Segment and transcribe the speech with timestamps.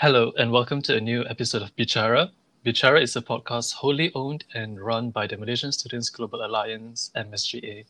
[0.00, 2.30] Hello, and welcome to a new episode of Bichara.
[2.64, 7.84] Bichara is a podcast wholly owned and run by the Malaysian Students Global Alliance, MSGA.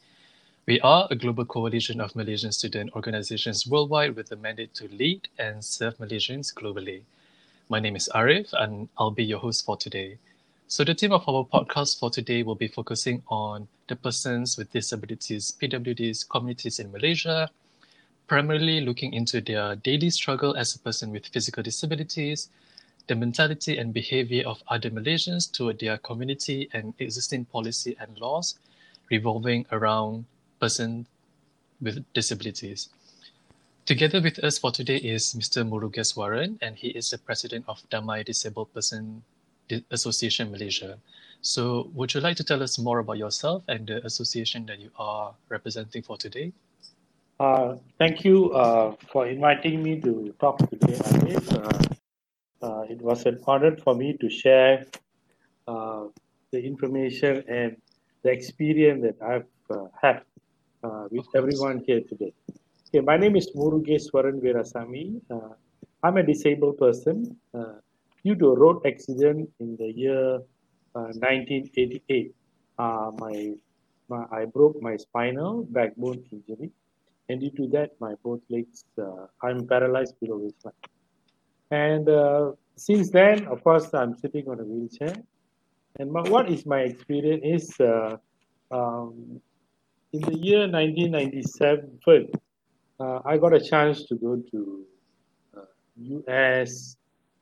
[0.65, 5.29] We are a global coalition of Malaysian student organizations worldwide with a mandate to lead
[5.39, 7.03] and serve Malaysians globally.
[7.69, 10.17] My name is Arif, and I'll be your host for today.
[10.67, 14.73] So, the theme of our podcast for today will be focusing on the persons with
[14.73, 17.51] disabilities, PWDs, communities in Malaysia,
[18.29, 22.51] primarily looking into their daily struggle as a person with physical disabilities,
[23.07, 28.59] the mentality and behavior of other Malaysians toward their community and existing policy and laws
[29.11, 30.27] revolving around
[30.61, 31.07] persons
[31.81, 32.91] with disabilities.
[33.87, 35.67] Together with us for today is Mr.
[35.67, 39.23] Murugeswaran, and he is the president of Damai Disabled Person
[39.91, 40.99] Association Malaysia.
[41.41, 44.91] So, would you like to tell us more about yourself and the association that you
[44.99, 46.53] are representing for today?
[47.41, 50.99] Uh, thank you uh, for inviting me to talk today.
[51.53, 51.79] Uh,
[52.67, 54.85] uh, it was an honor for me to share
[55.69, 56.07] uh,
[56.51, 57.77] the information and
[58.25, 60.23] the experience that I've uh, had
[60.83, 62.35] uh, with everyone here today.
[62.89, 65.21] Okay, my name is Murugeswaran Veerasamy.
[65.31, 65.55] Uh,
[66.03, 67.37] I'm a disabled person.
[67.55, 67.79] Uh,
[68.25, 70.39] due to a road accident in the year
[70.97, 72.35] uh, 1988,
[72.81, 73.53] uh, my,
[74.09, 76.73] my I broke my spinal backbone injury
[77.29, 80.75] and due to that, my both legs, uh, I'm paralyzed below waistline.
[81.71, 85.15] And uh, since then, of course, I'm sitting on a wheelchair.
[85.99, 88.17] And my, what is my experience is uh,
[88.71, 89.41] um,
[90.13, 92.01] in the year 1997,
[93.01, 94.87] uh, I got a chance to go to
[96.01, 96.97] US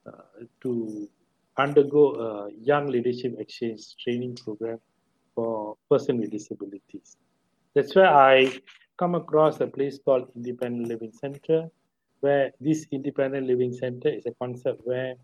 [0.07, 0.11] uh,
[0.63, 1.09] to
[1.59, 4.79] undergo a young leadership exchange training program
[5.35, 7.17] for person with disabilities.
[7.75, 8.61] That's where I
[8.99, 11.69] come across a place called Independent Living Center,
[12.21, 15.15] where this Independent Living Center is a concept where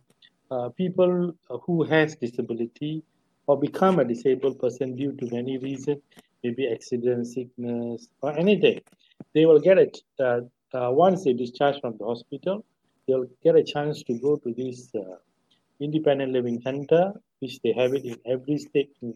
[0.50, 3.02] uh, people who has disability
[3.46, 6.00] or become a disabled person due to many reasons,
[6.44, 8.80] maybe accident, sickness, or anything,
[9.34, 10.40] they will get it uh,
[10.74, 12.64] uh, once they discharge from the hospital,
[13.06, 15.16] they'll get a chance to go to this uh,
[15.80, 19.14] independent living center, which they have it in every state in,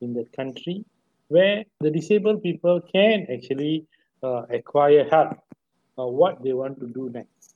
[0.00, 0.84] in the country,
[1.28, 3.86] where the disabled people can actually
[4.24, 5.38] uh, acquire help.
[5.96, 7.54] What they want to do next?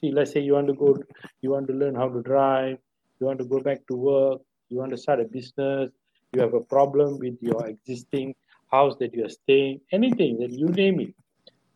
[0.00, 0.96] See let's say you want to go
[1.42, 2.78] you want to learn how to drive
[3.20, 4.40] you want to go back to work
[4.70, 5.90] you want to start a business
[6.32, 8.34] you have a problem with your existing
[8.72, 11.14] house that you are staying anything that you name it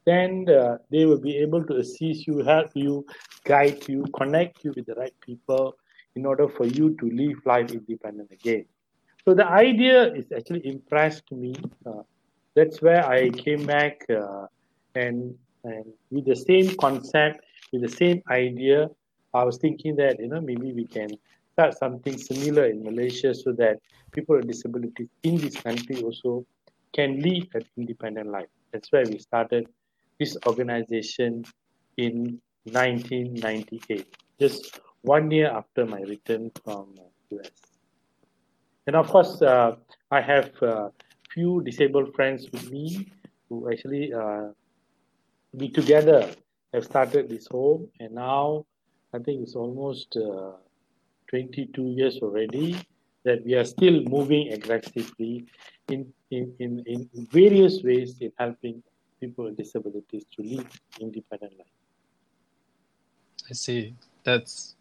[0.06, 3.04] then uh, they will be able to assist you help you
[3.44, 5.76] guide you connect you with the right people
[6.16, 8.64] in order for you to live life independent again.
[9.24, 11.54] So the idea is actually impressed me
[11.86, 12.02] uh,
[12.54, 14.46] that's where I came back uh,
[14.94, 18.88] and and with the same concept, with the same idea,
[19.32, 21.10] I was thinking that you know maybe we can
[21.52, 23.78] start something similar in Malaysia so that
[24.12, 26.44] people with disabilities in this country also
[26.92, 28.48] can live an independent life.
[28.72, 29.66] That's why we started
[30.18, 31.44] this organization
[31.96, 36.94] in 1998, just one year after my return from
[37.30, 37.50] US.
[38.86, 39.76] And of course, uh,
[40.10, 40.88] I have uh,
[41.34, 43.06] few disabled friends with me
[43.48, 44.48] who actually uh,
[45.52, 46.30] we together
[46.72, 48.64] have started this home and now
[49.12, 50.52] I think it's almost uh,
[51.28, 52.76] 22 years already
[53.24, 55.46] that we are still moving aggressively
[55.88, 58.82] in, in, in, in various ways in helping
[59.20, 60.68] people with disabilities to live
[61.00, 61.66] independent life.
[63.50, 63.94] I see.
[64.24, 64.76] That's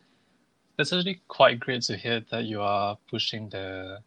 [0.78, 4.00] that's actually quite great to hear that you are pushing the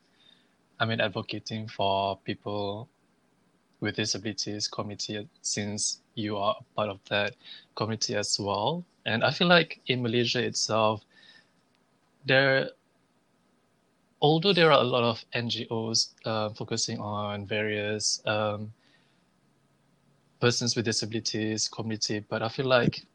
[0.78, 2.88] I mean, advocating for people
[3.80, 7.34] with disabilities committee since you are part of that
[7.74, 8.84] committee as well.
[9.04, 11.02] And I feel like in Malaysia itself,
[12.24, 12.70] there,
[14.20, 18.72] although there are a lot of NGOs uh, focusing on various um,
[20.40, 23.06] persons with disabilities community, but I feel like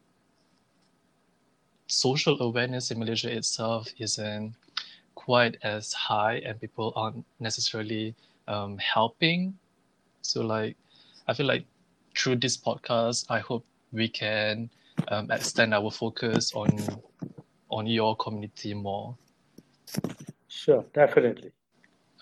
[1.86, 4.54] social awareness in Malaysia itself isn't
[5.14, 8.14] quite as high and people aren't necessarily
[8.48, 9.56] um, helping.
[10.22, 10.76] So like,
[11.28, 11.64] I feel like
[12.16, 14.70] through this podcast, I hope we can
[15.08, 16.68] um, extend our focus on
[17.70, 19.16] on your community more.
[20.48, 21.52] Sure, definitely.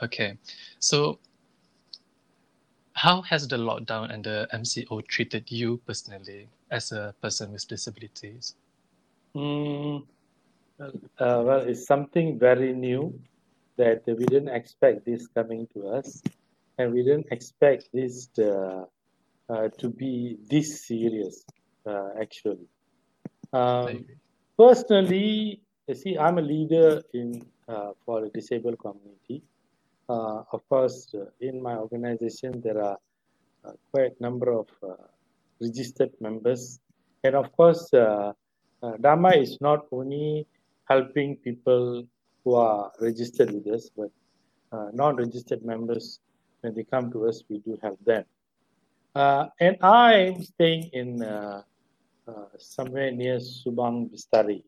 [0.02, 0.38] Okay,
[0.78, 1.19] so
[2.92, 8.54] how has the lockdown and the MCO treated you personally as a person with disabilities?
[9.34, 10.04] Mm,
[10.81, 13.19] uh, well, it's something very new
[13.77, 16.23] that we didn't expect this coming to us,
[16.79, 18.87] and we didn't expect this to,
[19.49, 21.44] uh, to be this serious,
[21.87, 22.67] uh, actually.
[23.53, 24.06] Um,
[24.59, 29.43] personally, you see, I'm a leader in uh, for the disabled community.
[30.09, 32.99] Uh, of course, uh, in my organization, there are
[33.65, 34.94] uh, quite a number of uh,
[35.61, 36.81] registered members.
[37.23, 38.33] And of course, uh,
[38.83, 40.47] Damai is not only
[40.90, 42.04] helping people
[42.44, 44.10] who are registered with us, but
[44.92, 46.20] non-registered members,
[46.60, 48.25] when they come to us, we do help them.
[49.14, 51.22] and I'm staying in
[52.58, 54.62] somewhere near Subang Bestari.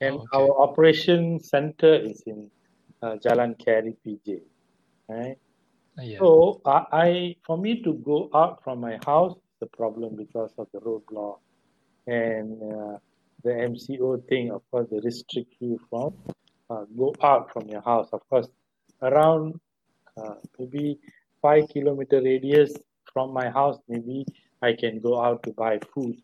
[0.00, 0.26] And okay.
[0.34, 2.50] our operation center is in
[3.02, 4.40] uh, Jalan Keri PJ.
[5.08, 5.38] Right?
[5.98, 6.18] Uh, yeah.
[6.18, 10.66] So I, I, for me to go out from my house the problem because of
[10.72, 11.38] the roadblock
[12.08, 12.98] and uh,
[13.42, 14.50] the MCO thing.
[14.50, 16.14] Of course, they restrict you from
[16.72, 18.08] uh, go out from your house.
[18.12, 18.48] Of course,
[19.02, 19.60] around
[20.16, 20.98] uh, maybe
[21.40, 22.72] five kilometer radius
[23.12, 24.24] from my house, maybe
[24.62, 26.16] I can go out to buy food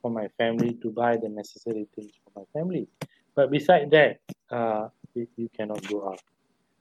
[0.00, 2.88] for my family to buy the necessary things for my family.
[3.34, 4.18] But beside that,
[4.50, 6.20] uh, you, cannot go out.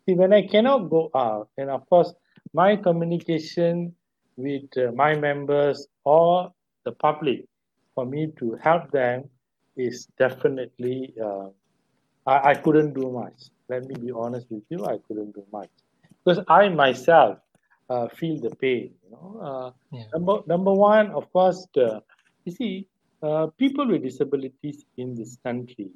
[0.05, 2.13] See, when I cannot go out, and of course,
[2.53, 3.93] my communication
[4.37, 6.51] with uh, my members or
[6.85, 7.45] the public
[7.93, 9.29] for me to help them
[9.75, 11.47] is definitely uh,
[12.25, 15.69] I, I couldn't do much let me be honest with you i couldn't do much
[16.23, 17.39] because i myself
[17.89, 20.03] uh, feel the pain you know uh, yeah.
[20.13, 22.01] number number one of course the,
[22.45, 22.87] you see
[23.23, 25.89] uh, people with disabilities in this country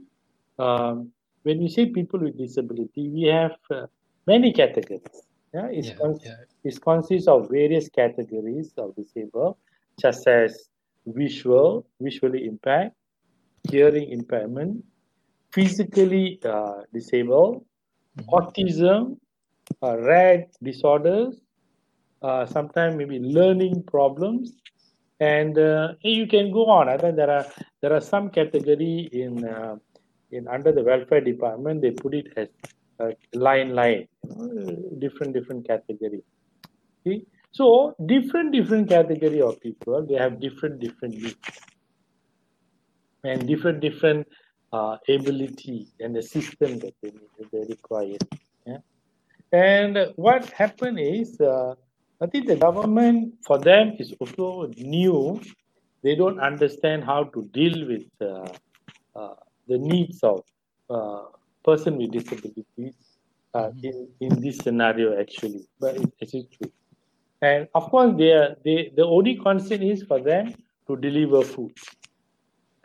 [0.59, 1.11] um,
[1.43, 3.85] when we say people with disability we have uh,
[4.27, 5.25] many categories
[5.55, 6.35] yeah, it's, yeah, cons- yeah.
[6.65, 9.55] it consists of various categories of disabled,
[10.01, 10.67] such as
[11.05, 12.91] visual, visually impaired,
[13.69, 14.83] hearing impairment,
[15.51, 17.65] physically uh, disabled,
[18.17, 18.29] mm-hmm.
[18.29, 19.17] autism,
[19.81, 21.35] uh, rare disorders,
[22.21, 24.53] uh, sometimes maybe learning problems,
[25.19, 26.89] and uh, you can go on.
[26.89, 27.45] I think there are
[27.81, 29.75] there are some category in uh,
[30.31, 31.81] in under the welfare department.
[31.81, 32.49] They put it as
[32.99, 34.07] uh, line line
[34.99, 36.21] different different category
[37.03, 41.35] see so different different category of people they have different different needs
[43.25, 44.27] and different different
[44.73, 48.17] uh, ability and the system that they need they require
[48.65, 48.77] yeah?
[49.51, 51.73] and what happened is uh,
[52.21, 55.39] i think the government for them is also new
[56.03, 58.47] they don't understand how to deal with uh,
[59.19, 59.35] uh
[59.67, 60.43] the needs of
[60.89, 61.23] uh,
[61.63, 62.93] person with disabilities
[63.55, 63.85] uh, mm-hmm.
[63.85, 66.71] in, in this scenario actually, but it, it is true.
[67.41, 70.53] And of course, they are, they, the only concern is for them
[70.87, 71.71] to deliver food.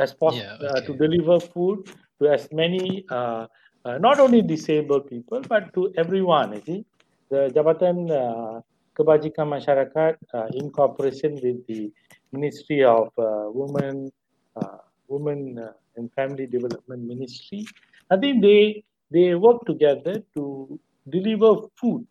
[0.00, 0.67] As possible yeah, okay.
[0.67, 3.47] uh, to deliver food to as many, uh,
[3.85, 6.56] uh, not only disabled people, but to everyone.
[6.56, 6.81] You see,
[7.29, 8.64] the Jabatan uh,
[8.97, 11.93] Kebajikan Masyarakat, uh, in cooperation with the
[12.32, 14.11] Ministry of uh, Women,
[14.56, 17.67] uh, Women uh, and Family Development Ministry,
[18.11, 22.06] I think they they work together to deliver food,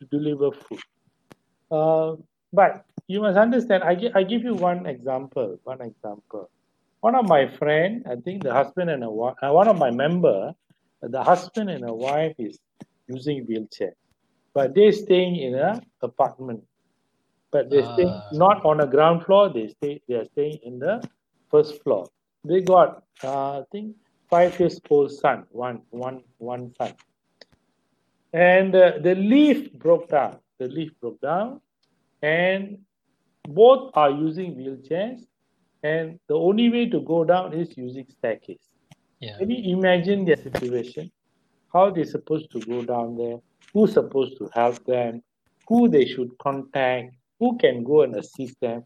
[0.00, 0.82] to deliver food.
[1.70, 2.16] Uh,
[2.52, 6.50] but you must understand, I, give, I give you one example, one example.
[7.00, 9.90] One of my friend, I think the husband and a wife, uh, one of my
[9.90, 10.52] member,
[11.00, 12.58] the husband and a wife is
[13.06, 13.94] using wheelchair,
[14.52, 16.64] but they're staying in a apartment.
[17.52, 19.48] But they're uh, staying not on a ground floor.
[19.48, 20.02] They stay.
[20.08, 21.02] They are staying in the
[21.50, 22.08] first floor.
[22.44, 23.94] They got, uh, I think,
[24.28, 26.94] five years old son, one, one, one son.
[28.32, 30.38] And uh, the leaf broke down.
[30.58, 31.60] The leaf broke down,
[32.22, 32.78] and
[33.48, 35.20] both are using wheelchairs.
[35.82, 38.68] And the only way to go down is using staircase.
[39.20, 39.38] Yeah.
[39.38, 41.10] Can you imagine their situation?
[41.72, 43.38] How they're supposed to go down there?
[43.72, 45.22] Who's supposed to help them?
[45.68, 47.14] Who they should contact?
[47.38, 48.84] Who can go and assist them?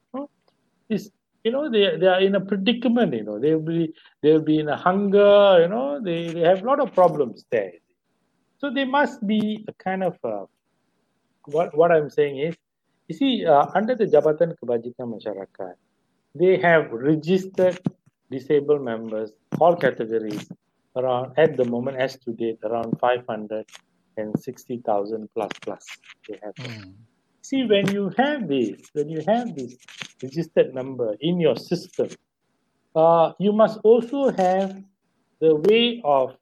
[0.88, 1.10] It's
[1.44, 4.68] you know they they are in a predicament you know they'll be they'll be in
[4.68, 7.72] a hunger you know they, they have a lot of problems there
[8.58, 10.44] so they must be a kind of uh,
[11.46, 12.54] what what i'm saying is
[13.08, 15.74] you see uh, under the jabatan kebajikan masyarakat
[16.34, 17.78] they have registered
[18.30, 20.48] disabled members all categories
[20.96, 25.86] around at the moment as to date around 560,000 plus plus
[26.28, 26.94] they have mm.
[27.42, 29.74] See, when you have this, when you have this
[30.22, 32.08] registered number in your system,
[32.94, 34.80] uh, you must also have
[35.40, 36.36] the way of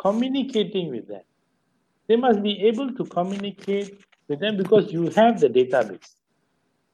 [0.00, 1.20] communicating with them.
[2.08, 6.14] They must be able to communicate with them because you have the database.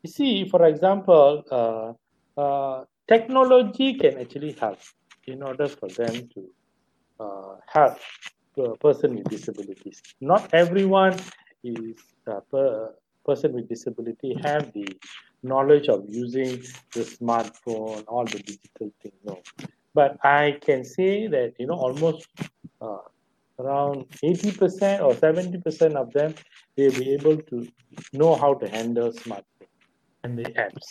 [0.09, 1.93] You see, for example, uh,
[2.41, 4.79] uh, technology can actually help
[5.27, 6.41] in order for them to
[7.21, 7.99] uh, help
[8.57, 10.01] a person with disabilities.
[10.23, 11.19] Not everyone
[11.63, 11.97] is
[12.27, 12.95] a per,
[13.27, 14.89] person with disability have the
[15.43, 16.53] knowledge of using
[16.95, 19.13] the smartphone, all the digital thing.
[19.27, 19.43] No.
[19.93, 22.27] but I can say that you know almost
[22.81, 23.05] uh,
[23.59, 26.35] around 80% or 70% of them
[26.77, 27.69] they'll be able to
[28.15, 29.58] know how to handle smartphone
[30.25, 30.87] and the apps.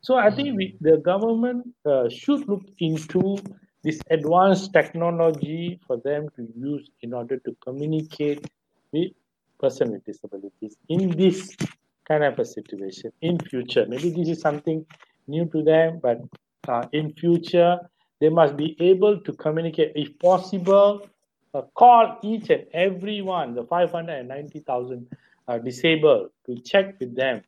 [0.00, 3.38] So I think we, the government uh, should look into
[3.82, 8.46] this advanced technology for them to use in order to communicate
[8.92, 9.12] with
[9.58, 11.56] person with disabilities in this
[12.04, 13.86] kind of a situation in future.
[13.88, 14.84] Maybe this is something
[15.28, 16.20] new to them, but
[16.68, 17.78] uh, in future
[18.20, 21.06] they must be able to communicate, if possible,
[21.54, 25.06] uh, call each and every one, the 590,000
[25.48, 27.42] uh, disabled, to check with them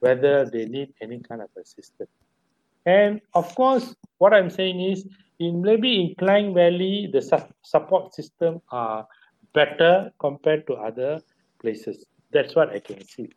[0.00, 2.10] whether they need any kind of assistance.
[2.86, 5.06] And of course, what I'm saying is,
[5.38, 9.06] in maybe in Klang Valley, the su- support system are
[9.54, 11.20] better compared to other
[11.60, 12.04] places.
[12.32, 13.30] That's what I can see.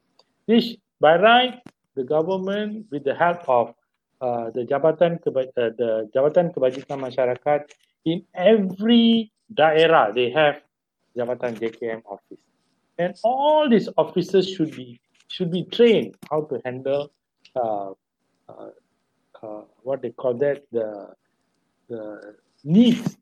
[0.48, 1.60] This, by right,
[1.96, 3.74] the government, with the help of
[4.22, 7.72] uh, the Jabatan Keba- uh, the Jabatan Kebajikan Masyarakat,
[8.06, 10.62] in every daerah they have
[11.18, 12.44] Jabatan JKM office,
[12.98, 15.00] and all these officers should be
[15.34, 17.12] should be trained how to handle
[17.56, 17.92] uh,
[18.50, 18.70] uh,
[19.82, 20.88] what they call that the
[21.90, 23.18] the needs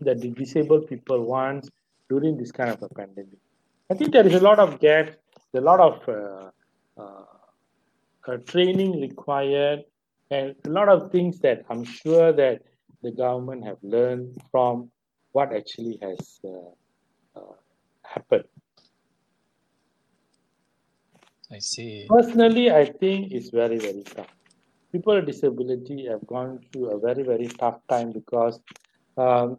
[0.00, 1.68] that the disabled people want
[2.08, 3.40] during this kind of a pandemic.
[3.90, 5.16] I think there is a lot of gaps,
[5.54, 6.50] a lot of uh,
[7.02, 7.24] uh,
[8.26, 9.80] uh, training required,
[10.30, 12.62] and a lot of things that I'm sure that
[13.02, 14.90] the government have learned from
[15.32, 16.40] what actually has
[18.04, 18.48] happened.
[21.52, 22.06] I see.
[22.08, 24.28] Personally, I think it's very, very tough.
[24.92, 28.60] People with disability have gone through a very, very tough time because
[29.16, 29.58] um,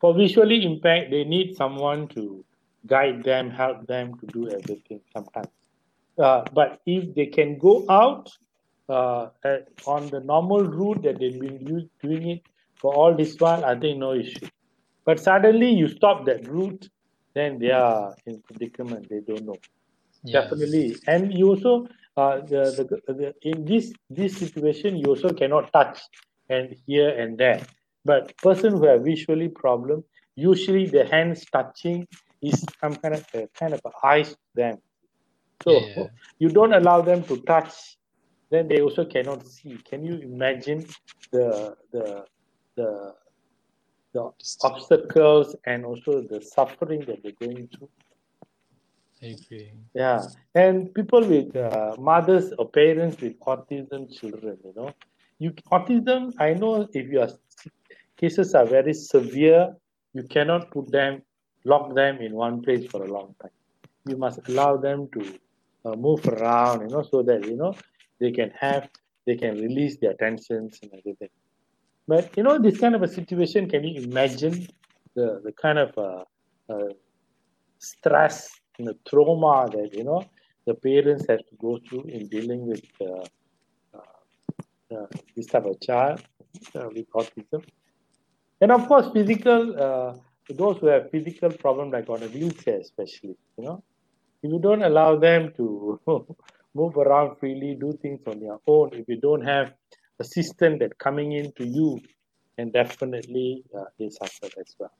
[0.00, 2.44] for visually impact, they need someone to
[2.86, 5.48] guide them, help them to do everything sometimes.
[6.18, 8.30] Uh, but if they can go out
[8.88, 9.28] uh,
[9.86, 12.42] on the normal route that they've been use, doing it
[12.76, 14.46] for all this while, I think no issue.
[15.04, 16.88] But suddenly you stop that route,
[17.34, 19.08] then they are in predicament.
[19.08, 19.56] They don't know.
[20.26, 25.72] Definitely, and you also uh, the, the, the in this this situation you also cannot
[25.72, 26.00] touch
[26.48, 27.62] and here and there.
[28.04, 32.06] But person who have visually problem, usually the hands touching
[32.42, 34.78] is some kind of a, kind of eyes to them.
[35.62, 36.06] So Yeah.
[36.38, 37.96] you don't allow them to touch,
[38.50, 39.78] then they also cannot see.
[39.88, 40.86] Can you imagine
[41.32, 42.24] the the
[42.76, 43.14] the
[44.14, 44.32] the
[44.62, 47.90] obstacles and also the suffering that they're going through?
[49.22, 49.72] I agree.
[49.94, 54.92] Yeah, and people with uh, mothers or parents with autism children, you know,
[55.38, 56.32] you autism.
[56.38, 57.28] I know if your
[58.16, 59.74] cases are very severe,
[60.14, 61.22] you cannot put them,
[61.64, 63.50] lock them in one place for a long time.
[64.06, 65.38] You must allow them to
[65.84, 67.74] uh, move around, you know, so that you know
[68.20, 68.88] they can have,
[69.26, 71.30] they can release their tensions and everything.
[72.06, 74.66] But you know, this kind of a situation, can you imagine
[75.16, 76.24] the the kind of uh,
[76.72, 76.92] uh,
[77.78, 80.24] stress and the trauma that you know
[80.66, 83.24] the parents have to go through in dealing with uh,
[83.94, 85.06] uh, uh,
[85.36, 86.22] this type of child
[86.74, 87.64] uh, with autism,
[88.60, 89.82] and of course, physical.
[89.82, 90.14] Uh,
[90.50, 93.82] those who have physical problem like on a wheelchair, especially, you know,
[94.42, 96.00] if you don't allow them to
[96.74, 99.74] move around freely, do things on their own, if you don't have
[100.20, 102.00] assistant that coming in to you,
[102.56, 104.92] and definitely uh, they suffer as well.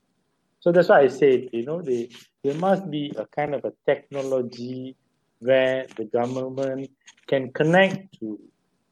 [0.60, 2.08] So that's why I said, you know, they,
[2.42, 4.96] there must be a kind of a technology
[5.38, 6.90] where the government
[7.26, 8.38] can connect to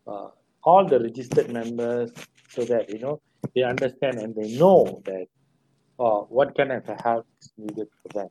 [0.06, 0.28] uh,
[0.62, 2.12] all the registered members
[2.48, 3.20] so that, you know,
[3.54, 5.26] they understand and they know that
[5.98, 8.28] uh, what kind of help is needed for them.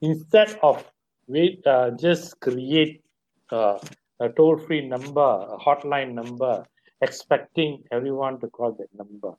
[0.00, 0.84] Instead of
[1.26, 3.02] wait, uh, just create
[3.50, 3.78] uh,
[4.20, 6.64] a toll-free number, a hotline number,
[7.02, 9.34] expecting everyone to call that number.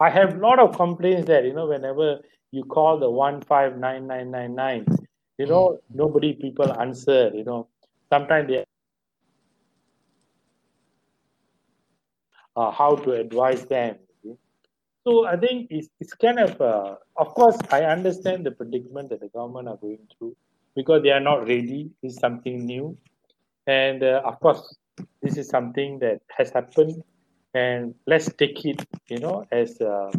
[0.00, 3.76] I have a lot of complaints that you know whenever you call the one five
[3.78, 4.86] nine nine nine nine,
[5.38, 7.30] you know nobody people answer.
[7.34, 7.68] You know
[8.10, 8.64] sometimes they
[12.56, 13.96] uh, how to advise them.
[15.04, 19.20] So I think it's, it's kind of uh, of course I understand the predicament that
[19.20, 20.34] the government are going through
[20.74, 21.90] because they are not ready.
[22.02, 22.96] It's something new,
[23.66, 24.76] and uh, of course
[25.22, 27.02] this is something that has happened
[27.54, 30.10] and let's take it you know as a,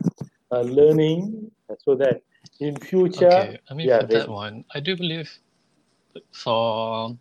[0.52, 2.22] a learning so that
[2.60, 5.32] in future Okay, I mean yeah for they, that one, I do believe
[6.32, 7.16] for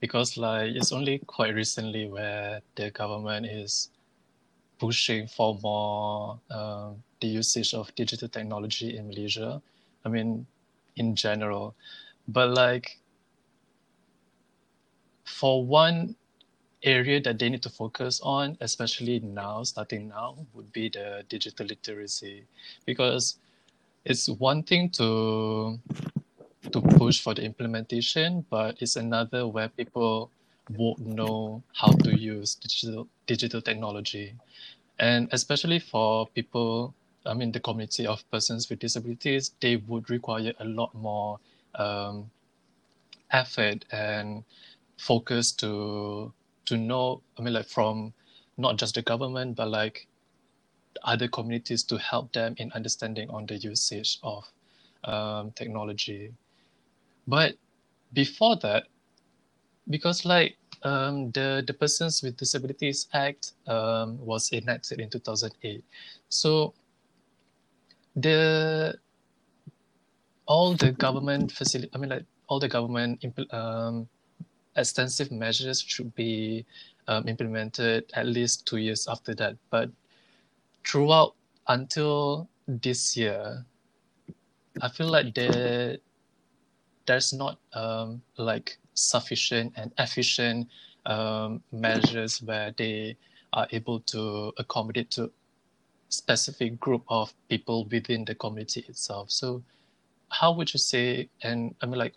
[0.00, 3.90] because like it's only quite recently where the government is
[4.78, 9.62] pushing for more um, the usage of digital technology in Malaysia.
[10.04, 10.44] I mean,
[10.96, 11.74] in general,
[12.26, 12.98] but like
[15.24, 16.16] for one,
[16.82, 21.66] area that they need to focus on, especially now, starting now, would be the digital
[21.66, 22.44] literacy,
[22.86, 23.36] because
[24.04, 25.78] it's one thing to
[26.70, 30.30] to push for the implementation, but it's another where people
[30.76, 34.34] won't know how to use digital digital technology,
[34.98, 36.94] and especially for people,
[37.26, 41.38] I mean, the community of persons with disabilities, they would require a lot more
[41.74, 42.30] um,
[43.30, 44.44] effort and
[44.98, 46.32] focus to
[46.66, 47.22] to know.
[47.38, 48.12] I mean, like from
[48.56, 50.06] not just the government, but like
[51.04, 54.44] other communities to help them in understanding on the usage of
[55.04, 56.32] um, technology.
[57.26, 57.54] But
[58.12, 58.84] before that,
[59.88, 65.84] because like um, the the Persons with Disabilities Act um, was enacted in 2008,
[66.28, 66.74] so
[68.16, 68.94] the
[70.46, 74.08] all the government facility, I mean like all the government um,
[74.76, 76.64] extensive measures should be
[77.08, 79.56] um, implemented at least two years after that.
[79.70, 79.90] But
[80.86, 81.34] throughout
[81.68, 83.64] until this year,
[84.80, 85.98] I feel like there
[87.06, 90.68] there's not um, like sufficient and efficient
[91.06, 93.16] um, measures where they
[93.52, 95.30] are able to accommodate to
[96.08, 99.30] specific group of people within the community itself.
[99.30, 99.62] So
[100.28, 102.14] how would you say and I mean like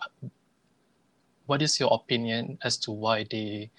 [1.46, 3.70] what is your opinion as to why they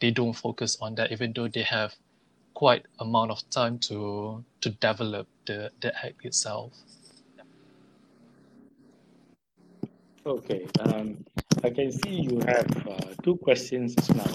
[0.00, 1.94] they don't focus on that even though they have
[2.54, 6.72] quite amount of time to to develop the the act itself
[10.26, 11.24] okay um,
[11.64, 14.34] i can see you have uh, two questions now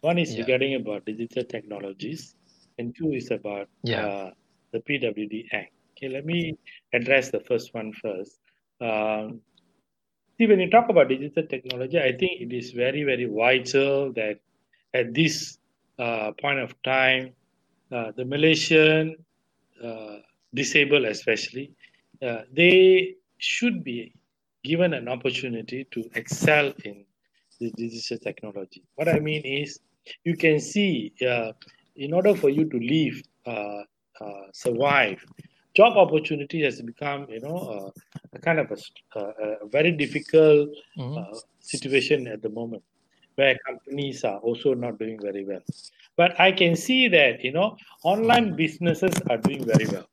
[0.00, 0.40] one is yeah.
[0.40, 2.36] regarding about digital technologies
[2.78, 4.06] and two is about yeah.
[4.06, 4.30] uh,
[4.72, 6.56] the pwd act okay let me
[6.92, 8.38] address the first one first
[8.80, 9.40] um,
[10.36, 14.38] see when you talk about digital technology i think it is very very vital that
[14.94, 15.58] at this
[15.98, 17.32] uh, point of time
[17.92, 19.14] uh, the Malaysian
[19.82, 20.16] uh,
[20.52, 21.70] disabled especially,
[22.20, 24.12] uh, they should be
[24.64, 27.04] given an opportunity to excel in
[27.60, 28.82] the digital technology.
[28.96, 29.78] What I mean is,
[30.24, 31.52] you can see, uh,
[31.94, 33.84] in order for you to live, uh,
[34.52, 35.24] survive,
[35.76, 37.92] job opportunity has become, you know,
[38.32, 41.36] a kind of a, a very difficult mm-hmm.
[41.60, 42.82] situation at the moment
[43.34, 45.60] where companies are also not doing very well.
[46.16, 50.08] But I can see that you know online businesses are doing very well.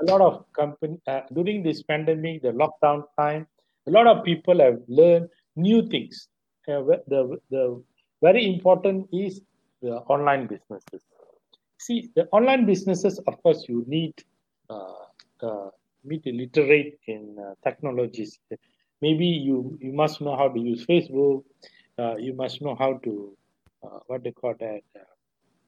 [0.00, 3.46] A lot of company uh, during this pandemic, the lockdown time,
[3.86, 6.28] a lot of people have learned new things.
[6.66, 6.80] Uh,
[7.12, 7.82] the the
[8.22, 9.42] very important is
[9.82, 11.02] the online businesses.
[11.78, 14.14] See, the online businesses, of course, you need
[14.70, 15.70] uh, uh,
[16.04, 18.38] literate in uh, technologies.
[19.00, 21.44] Maybe you you must know how to use Facebook.
[22.18, 23.36] You must know how to
[24.06, 24.80] what they call that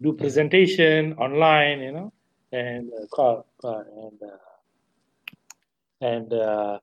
[0.02, 2.12] do presentation online, you know,
[2.52, 4.20] and call, and
[6.00, 6.78] and uh,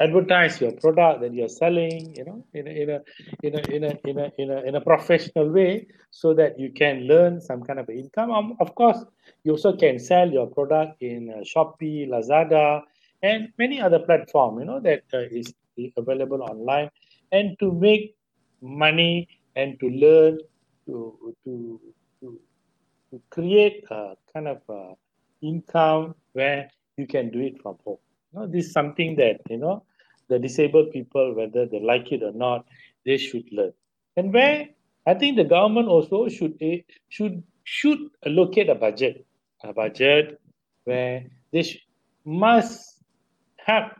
[0.00, 3.00] advertise your product that you're selling, you know, in a, in a
[3.42, 6.70] in a in a in a in a in a professional way, so that you
[6.72, 8.30] can learn some kind of income.
[8.30, 9.04] Um, of course,
[9.44, 12.82] you also can sell your product in uh, Shopee, Lazada,
[13.22, 15.54] and many other platform, you know, that uh, is
[15.96, 16.90] available online,
[17.32, 18.16] and to make
[18.60, 20.38] money and to learn
[20.86, 21.80] to to
[22.20, 22.40] to
[23.30, 24.94] create a kind of a
[25.42, 27.98] income where you can do it from home.
[28.34, 29.84] You know, this is something that you know
[30.28, 32.66] the disabled people, whether they like it or not,
[33.06, 33.72] they should learn.
[34.16, 34.68] And where
[35.06, 39.24] I think the government also should eh, should should allocate a budget,
[39.62, 40.40] a budget
[40.84, 41.86] where they sh-
[42.24, 43.02] must
[43.58, 43.92] have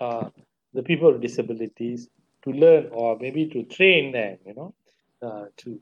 [0.00, 0.28] uh,
[0.74, 2.08] the people with disabilities
[2.42, 4.74] to learn or maybe to train them, you know,
[5.22, 5.80] uh, to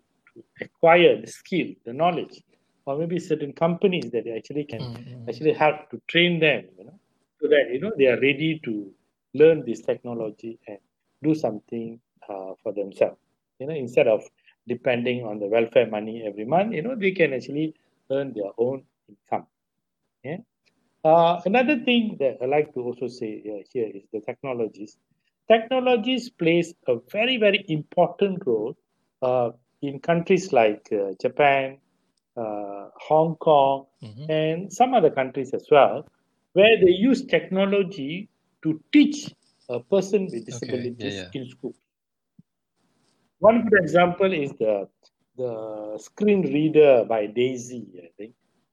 [0.60, 2.42] acquire the skill, the knowledge,
[2.84, 5.28] or maybe certain companies that actually can mm-hmm.
[5.28, 6.98] actually help to train them, you know,
[7.40, 8.90] so that you know they are ready to
[9.34, 10.78] learn this technology and
[11.22, 13.18] do something uh, for themselves.
[13.58, 14.22] You know, instead of
[14.68, 17.74] depending on the welfare money every month, you know, they can actually
[18.10, 19.46] earn their own income.
[20.22, 20.38] Yeah.
[21.04, 24.98] Uh, another thing that I like to also say uh, here is the technologies.
[25.48, 28.76] Technologies plays a very very important role
[29.22, 29.50] uh,
[29.82, 31.78] in countries like uh, Japan,
[32.36, 34.30] uh, Hong Kong, mm-hmm.
[34.30, 36.06] and some other countries as well,
[36.56, 38.28] where they use technology
[38.62, 39.18] to teach
[39.68, 41.16] a person with disabilities okay.
[41.16, 41.40] yeah, yeah.
[41.40, 41.74] in school.
[43.38, 44.88] One good example is the
[45.36, 45.52] the
[46.00, 47.84] screen reader by Daisy.
[48.02, 48.32] I think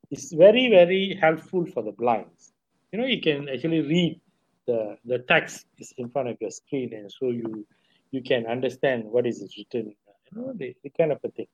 [0.09, 2.53] it's very very helpful for the blinds.
[2.91, 4.21] You know, you can actually read
[4.65, 7.67] the the text is in front of your screen, and so you
[8.11, 9.93] you can understand what is written
[10.31, 11.51] You know, the, they kind of a thing.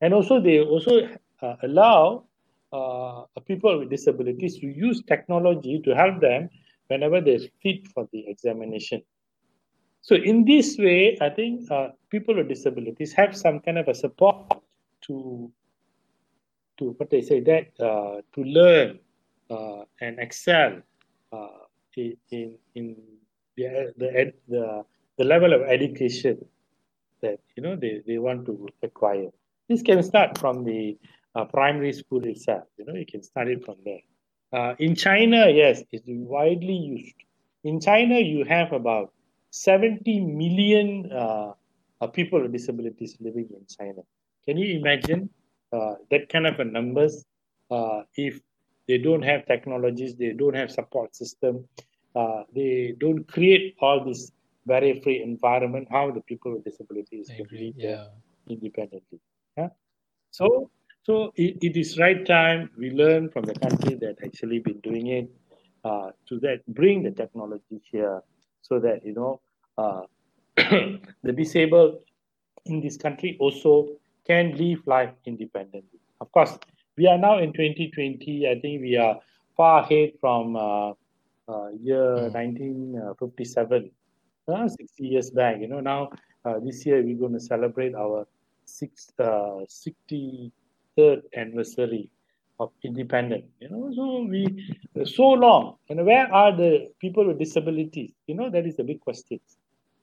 [0.00, 0.94] And also, they also
[1.42, 2.24] uh, allow
[2.72, 6.48] uh, people with disabilities to use technology to help them
[6.88, 9.02] whenever they're fit for the examination.
[10.00, 13.94] So in this way, I think uh, people with disabilities have some kind of a
[13.94, 14.36] support
[15.02, 15.50] to
[16.78, 18.98] to what they say that uh, to learn
[19.50, 20.82] uh, and excel
[21.32, 22.96] uh, in in
[23.56, 24.84] the, the the
[25.18, 26.38] the level of education
[27.22, 29.30] that you know they, they want to acquire.
[29.68, 30.96] This can start from the
[31.36, 32.64] uh, primary school itself.
[32.78, 34.00] You know, you can start it from there.
[34.52, 37.14] Uh, in China, yes, it's widely used.
[37.64, 39.12] In China, you have about
[39.50, 41.52] 70 million uh,
[42.12, 44.02] people with disabilities living in China.
[44.44, 45.28] Can you imagine
[45.72, 47.24] uh, that kind of a numbers?
[47.70, 48.40] Uh, if
[48.88, 51.66] they don't have technologies, they don't have support system,
[52.14, 54.30] uh, they don't create all this
[54.64, 55.88] barrier-free environment.
[55.90, 58.06] How the people with disabilities can live yeah.
[58.48, 59.20] independently?
[59.58, 59.68] Yeah?
[60.30, 60.70] So
[61.06, 65.06] so it, it is right time we learn from the country that actually been doing
[65.06, 65.30] it
[65.84, 68.20] uh, to that bring the technology here
[68.60, 69.40] so that you know
[69.78, 70.02] uh,
[71.22, 72.00] the disabled
[72.64, 73.86] in this country also
[74.26, 76.00] can live life independently.
[76.20, 76.58] Of course,
[76.96, 78.48] we are now in 2020.
[78.48, 79.20] I think we are
[79.56, 80.90] far ahead from uh,
[81.48, 83.90] uh year 1957,
[84.48, 84.52] hmm.
[84.52, 85.60] uh, 60 years back.
[85.60, 86.10] You know, now
[86.44, 88.26] uh, this year we're going to celebrate our
[88.64, 89.12] six,
[89.68, 90.52] 60
[90.96, 92.10] third anniversary
[92.58, 93.46] of independence.
[93.60, 95.76] You know, so we so long.
[95.88, 98.12] And where are the people with disabilities?
[98.26, 99.40] You know, that is a big question.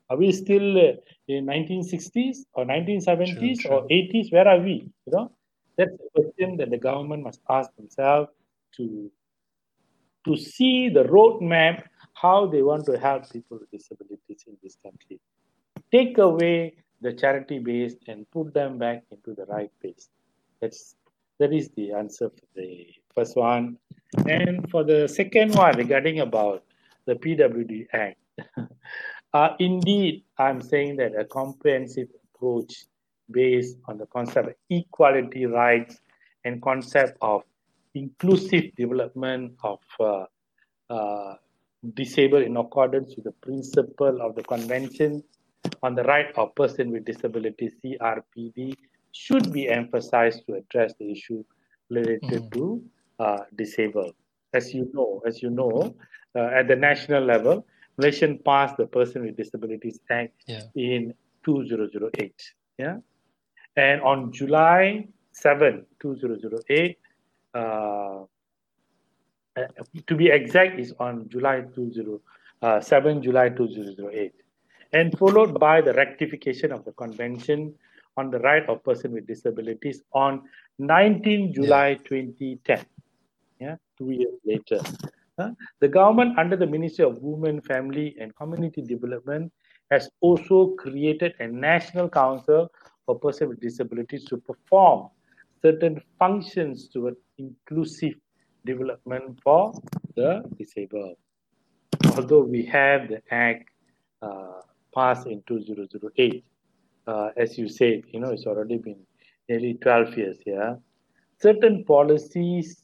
[0.10, 0.94] Are we still uh,
[1.28, 3.72] in 1960s or 1970s true, true.
[3.72, 4.32] or 80s?
[4.32, 4.88] Where are we?
[5.06, 5.32] You know,
[5.78, 8.30] that's a question that the government must ask themselves
[8.78, 9.12] to
[10.26, 15.20] to see the roadmap how they want to help people with disabilities in this country.
[15.92, 20.10] Take away the charity base and put them back into the right base.
[20.64, 20.96] That's
[21.40, 23.78] that is the answer for the first one.
[24.30, 26.64] And for the second one regarding about
[27.06, 28.18] the PWD Act,
[29.34, 32.86] uh, indeed, I'm saying that a comprehensive approach
[33.30, 36.00] based on the concept of equality rights
[36.46, 37.44] and concept of
[37.94, 40.26] inclusive development of uh,
[40.90, 41.36] uh,
[41.94, 45.24] disabled in accordance with the principle of the Convention
[45.82, 48.78] on the Right of Person with Disabilities, CRPD,
[49.14, 51.44] should be emphasized to address the issue
[51.90, 52.52] related mm.
[52.54, 52.84] to
[53.20, 54.16] uh, disabled.
[54.54, 55.96] As you know, as you know,
[56.36, 57.66] uh, at the national level,
[57.98, 60.64] Malaysian passed the Person with Disabilities Act yeah.
[60.76, 61.14] in
[61.46, 62.34] 2008.
[62.78, 62.98] Yeah,
[63.76, 66.98] and on July 7, 2008,
[67.54, 68.24] uh, uh,
[70.08, 72.20] to be exact, is on July 20,
[72.62, 74.34] uh, 7 July 2008,
[74.94, 77.74] and followed by the rectification of the convention
[78.18, 80.44] on the right of person with disabilities on
[80.80, 81.98] 19 July yeah.
[82.06, 82.86] 2010.
[83.60, 84.82] Yeah, two years later.
[85.38, 89.52] Uh, the government, under the Ministry of Women, Family and Community Development,
[89.90, 92.72] has also created a national council
[93.06, 95.10] for persons with disabilities to perform
[95.62, 98.14] certain functions toward inclusive
[98.66, 99.74] development for
[100.16, 101.18] the disabled.
[102.16, 103.70] Although we have the Act
[104.22, 104.62] uh,
[104.94, 106.46] passed in 2008,
[107.08, 109.00] uh, as you said, you know, it's already been
[109.50, 110.76] nearly 12 years, yeah.
[111.42, 112.84] Certain policies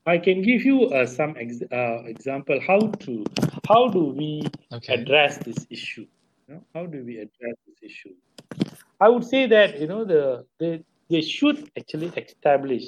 [0.05, 3.23] I can give you uh, some ex- uh, example how to
[3.67, 4.93] how do we Okay.
[4.95, 6.07] address this issue.
[6.47, 8.15] You know, how do we address this issue?
[8.99, 12.83] I would say that you know the they, they should actually establish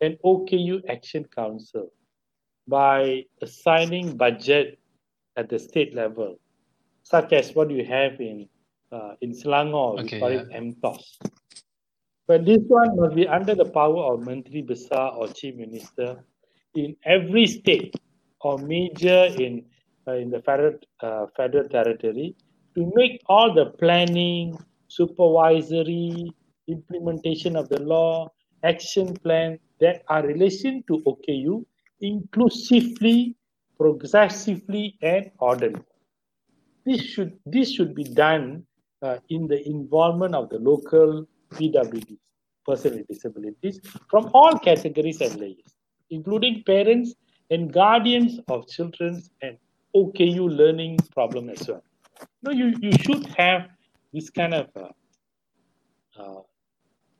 [0.00, 1.90] an OKU action council
[2.68, 4.78] by assigning budget
[5.36, 6.38] at the state level,
[7.02, 8.48] such as what you have in
[8.92, 10.40] uh, in Selangor, we Okay, call yeah.
[10.42, 11.18] it MTOS.
[12.28, 16.24] But this one must be under the power of Menteri Besar or Chief Minister
[16.74, 17.94] in every state
[18.40, 19.64] or major in
[20.06, 22.34] uh, in the federal uh, federal territory
[22.74, 24.58] to make all the planning,
[24.88, 26.32] supervisory,
[26.68, 28.28] implementation of the law,
[28.62, 31.64] action plan that are relation to OKU
[32.00, 33.36] inclusively,
[33.78, 35.80] progressively, and orderly.
[36.84, 38.66] This should this should be done
[39.02, 42.18] uh, in the involvement of the local PWDs,
[42.66, 45.74] person with disabilities, from all categories and layers,
[46.10, 47.14] including parents
[47.50, 49.56] and guardians of children and
[49.94, 51.82] OKU learning problem as well.
[52.42, 53.68] No, you, you should have
[54.12, 56.42] this kind of uh, uh,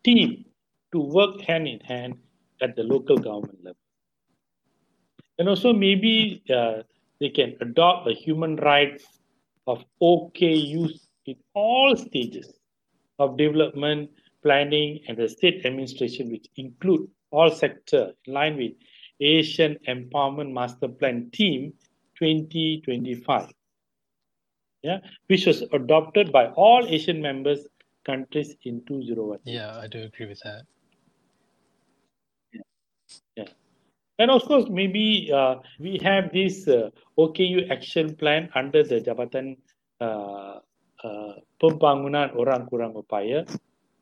[0.05, 0.45] team
[0.93, 2.15] to work hand in hand
[2.61, 3.77] at the local government level.
[5.39, 6.83] And also maybe uh,
[7.21, 9.05] they can adopt a human rights
[9.67, 12.53] of OKUs in all stages
[13.19, 14.11] of development,
[14.43, 18.73] planning, and the state administration, which include all sector in line with
[19.21, 21.73] ASEAN Empowerment Master Plan Team
[22.19, 23.51] 2025.
[24.83, 27.67] Yeah, which was adopted by all ASEAN members
[28.05, 29.55] countries in 2018.
[29.55, 30.63] Yeah, I do agree with that.
[33.37, 33.49] Yeah.
[34.19, 39.57] And of course, maybe uh, we have this uh, OKU action plan under the Jabatan
[40.01, 40.61] uh,
[41.03, 43.49] uh, Pembangunan Orang Kurang Upaya,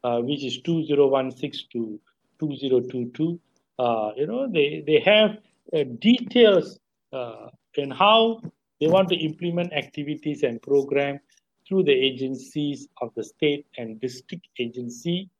[0.04, 2.00] uh, which is 2016 to
[2.42, 3.38] 2022.
[3.78, 5.38] Uh, you know, they, they have
[5.74, 6.78] uh, details
[7.12, 8.40] uh, in how
[8.80, 11.18] they want to implement activities and program
[11.66, 15.30] through the agencies of the state and district agency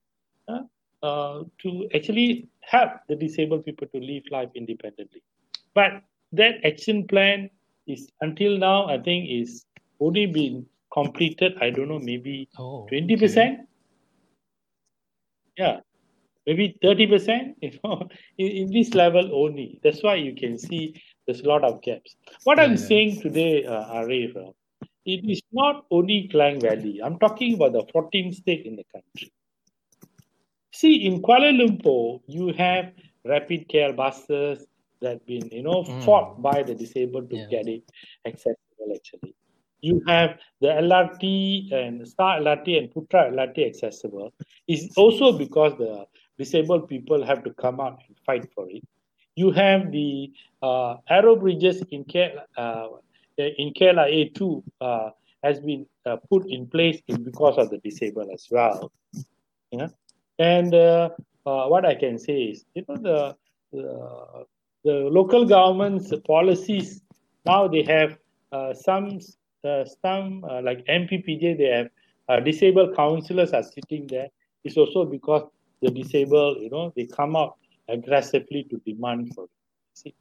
[0.49, 0.61] uh,
[1.03, 5.23] uh, to actually help the disabled people to live life independently.
[5.75, 7.51] But that action plan
[7.87, 9.67] is until now, I think, is
[10.01, 11.55] only been completed.
[11.61, 13.21] I don't know, maybe Oh, twenty okay.
[13.21, 13.61] percent.
[15.59, 15.81] Yeah,
[16.47, 17.57] maybe thirty percent.
[17.63, 19.79] You know, in, in this level only.
[19.83, 20.95] That's why you can see
[21.27, 22.17] there's a lot of gaps.
[22.45, 22.77] What Yeah, I'm yeah.
[22.91, 24.51] saying today, uh, Arif, uh,
[25.05, 27.01] it is not only Klang Valley.
[27.03, 29.33] I'm talking about the 14 state in the country.
[30.73, 32.93] See, in Kuala Lumpur, you have
[33.27, 34.67] RapidKL buses
[35.01, 36.05] that been, you know, Mm.
[36.05, 37.47] fought by the disabled to Yeah.
[37.51, 37.83] get it
[38.25, 38.93] accessible.
[38.95, 39.35] Actually,
[39.81, 44.33] you have the LRT and Star LRT and Putra LRT accessible.
[44.69, 46.07] Is also because the
[46.39, 48.83] disabled people have to come out and fight for it.
[49.35, 50.31] You have the
[50.63, 52.89] uh, aero bridges in KLIA, uh,
[53.39, 55.11] in KLIA2 uh,
[55.43, 58.93] has been uh, put in place because of the disabled as well.
[59.71, 59.89] Yeah.
[60.39, 61.11] And uh,
[61.47, 63.37] uh, what I can say is, you know, the,
[63.73, 64.45] the,
[64.85, 67.03] the local government's policies,
[67.47, 68.19] now they have
[68.77, 69.19] some,
[70.03, 71.89] some like MPPJ, they
[72.29, 74.29] have disabled counselors are sitting there.
[74.65, 75.49] It's also because
[75.83, 77.57] the disabled, you know, they come out
[77.89, 79.51] aggressively to demand for it.
[79.95, 80.15] See,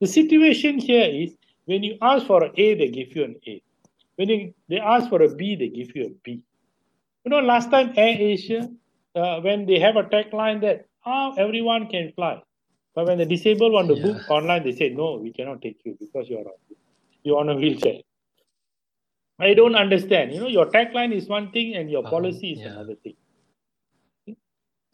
[0.00, 1.36] the situation here is
[1.66, 3.62] when you ask for an A, they give you an A.
[4.16, 6.42] When you, they ask for a B, they give you a B.
[7.24, 8.74] You know, last time AirAsia,
[9.14, 12.42] uh, when they have a tagline that oh, everyone can fly,
[12.94, 15.96] but when the disabled want to book online, they say no, we cannot take you
[15.98, 16.58] because you're on,
[17.22, 18.00] you're on a wheelchair.
[19.38, 20.32] I don't understand.
[20.32, 22.68] You know, your tagline is one thing and your Uh, policy is yeah.
[22.68, 23.16] another thing.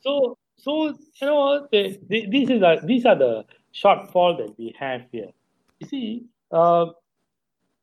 [0.03, 4.75] So, so you know, the, the, these is the, these are the shortfall that we
[4.79, 5.31] have here.
[5.81, 6.87] You see, uh,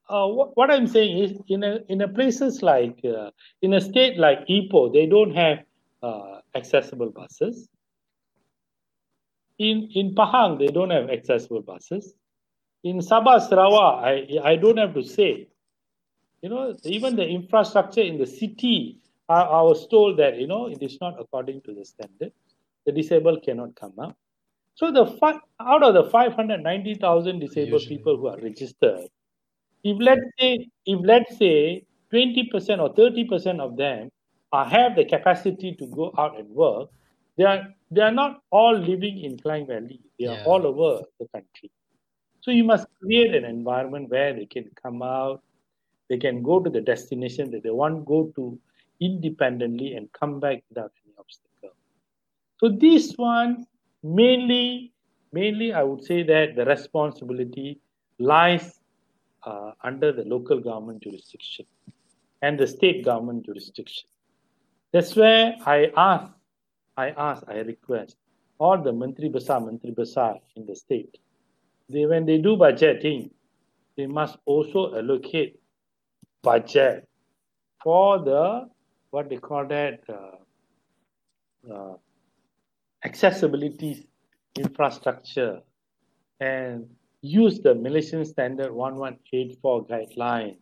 [0.10, 3.82] uh, what, what I'm saying is, in a in a places like uh, in a
[3.82, 5.60] state like Ipoh, they don't have
[6.04, 7.70] uh, accessible buses.
[9.60, 12.14] In in Pahang, they don't have accessible buses.
[12.84, 15.50] In Sabah, Sarawak, I I don't have to say.
[16.42, 20.68] You know, even the infrastructure in the city, I, I was told that you know
[20.68, 22.32] it is not according to the standard.
[22.86, 24.16] The disabled cannot come out.
[24.76, 27.98] So the fi- out of the 590,000 disabled Usually.
[27.98, 29.08] people who are registered,
[29.84, 34.10] if let's say if let's say 20% or 30% of them
[34.54, 36.90] uh, have the capacity to go out and work,
[37.38, 40.00] they are they are not all living in Klang Valley.
[40.20, 41.72] They are all over the country.
[42.42, 45.42] So you must create an environment where they can come out,
[46.10, 48.60] they can go to the destination that they want to go to
[49.00, 51.76] independently and come back without any obstacle.
[52.60, 53.66] So this one
[54.04, 54.94] mainly
[55.32, 57.80] mainly I would say that the responsibility
[58.20, 58.80] lies
[59.44, 61.66] uh, under the local government jurisdiction
[62.42, 64.08] and the state government jurisdiction.
[64.94, 66.32] That's where I ask,
[66.96, 68.16] I ask, I request
[68.60, 71.18] all the Menteri Besar, Menteri Besar in the state,
[71.90, 73.30] they, when they do budgeting,
[73.96, 75.60] they must also allocate
[76.42, 77.08] budget
[77.84, 78.70] for the,
[79.12, 81.98] what they call that, uh, uh,
[83.04, 84.08] accessibility
[84.58, 85.62] infrastructure
[86.40, 86.88] and
[87.22, 90.58] use the Malaysian Standard 1184 guideline,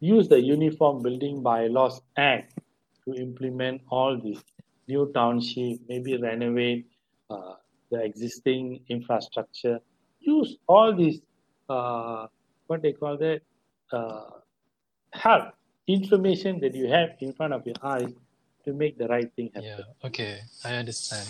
[0.00, 2.58] use the Uniform Building Bylaws Act
[3.04, 4.42] to implement all these
[4.88, 6.86] new township, maybe renovate
[7.30, 7.54] uh,
[7.90, 9.80] the existing infrastructure,
[10.20, 11.20] use all these,
[11.68, 12.26] uh,
[12.66, 13.42] what they call that,
[13.92, 14.30] uh,
[15.12, 15.54] help,
[15.86, 18.12] information that you have in front of your eyes
[18.64, 19.70] to make the right thing happen.
[19.78, 21.28] Yeah, okay, I understand.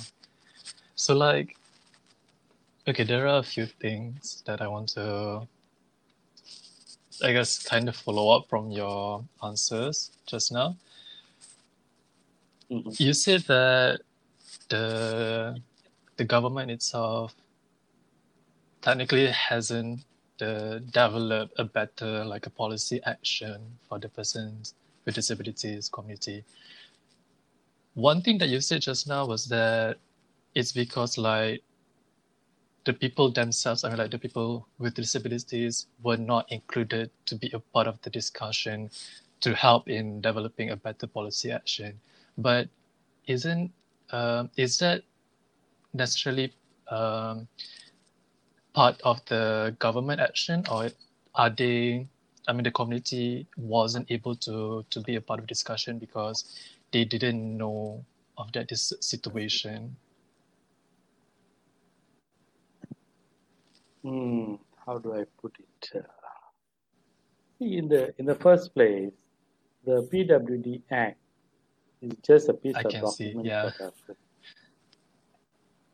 [0.94, 1.56] So, like,
[2.86, 5.46] okay, there are a few things that I want to,
[7.24, 10.76] I guess, kind of follow up from your answers just now.
[12.70, 12.98] Mhm.
[13.00, 14.00] You said that
[14.68, 15.60] the
[16.16, 17.34] the government itself
[18.80, 20.04] technically hasn't
[20.90, 24.74] developed a better like a policy action for the persons
[25.04, 26.44] with disabilities community.
[27.94, 29.98] One thing that you said just now was that
[30.54, 31.62] it's because like
[32.84, 37.50] the people themselves, I mean like the people with disabilities were not included to be
[37.52, 38.90] a part of the discussion
[39.40, 42.00] to help in developing a better policy action.
[42.38, 42.68] But
[43.26, 43.70] isn't
[44.10, 45.02] um, is that
[45.94, 46.52] necessarily
[46.88, 47.48] um,
[48.74, 50.90] part of the government action or
[51.34, 52.06] are they
[52.48, 56.44] i mean the community wasn't able to to be a part of the discussion because
[56.92, 58.04] they didn't know
[58.38, 59.96] of that this situation
[64.04, 64.56] Hmm,
[64.86, 65.90] how do I put it?
[65.98, 66.02] Uh,
[67.58, 69.12] see, in the in the first place,
[69.84, 71.18] the PWD Act
[72.02, 73.42] is just a piece I of can see, document.
[73.42, 73.70] yeah.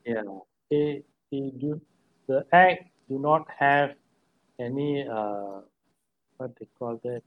[0.07, 0.23] Yeah,
[0.71, 1.81] it, it
[2.29, 3.95] the Act do not have
[4.61, 5.61] any uh,
[6.39, 7.23] what they call that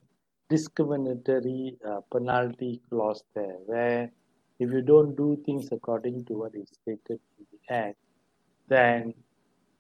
[0.49, 4.11] discriminatory uh, penalty clause there, where
[4.59, 7.97] if you don't do things according to what is stated in the Act,
[8.69, 9.13] then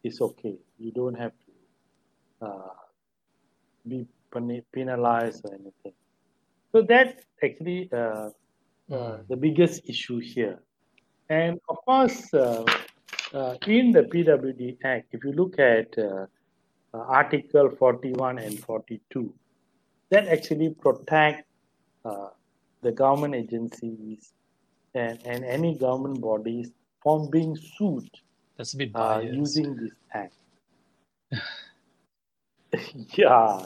[0.03, 0.57] it's okay.
[0.79, 2.73] You don't have to uh,
[3.87, 4.07] be
[4.73, 5.93] penalized or anything.
[6.73, 8.29] So that's actually uh,
[8.91, 9.27] uh, Mm.
[9.29, 10.59] the biggest issue here.
[11.29, 12.33] And of course,
[13.33, 16.25] uh, in the PWD Act, if you look at uh,
[16.93, 19.33] uh, Article 41 and 42,
[20.09, 21.47] that actually protect
[22.03, 22.29] uh,
[22.81, 24.33] the government agencies
[24.93, 28.09] and, and any government bodies from being sued
[28.57, 30.33] that's a bit uh, biased using this act.
[33.17, 33.65] yeah,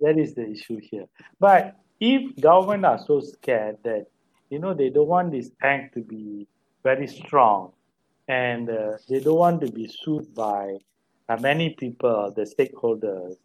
[0.00, 1.06] that is the issue here.
[1.40, 4.06] But if government are so scared that
[4.50, 6.46] you know they don't want this act to be
[6.82, 7.72] very strong,
[8.28, 10.76] and uh, they don't want to be sued by
[11.28, 13.36] uh, many people, the stakeholders,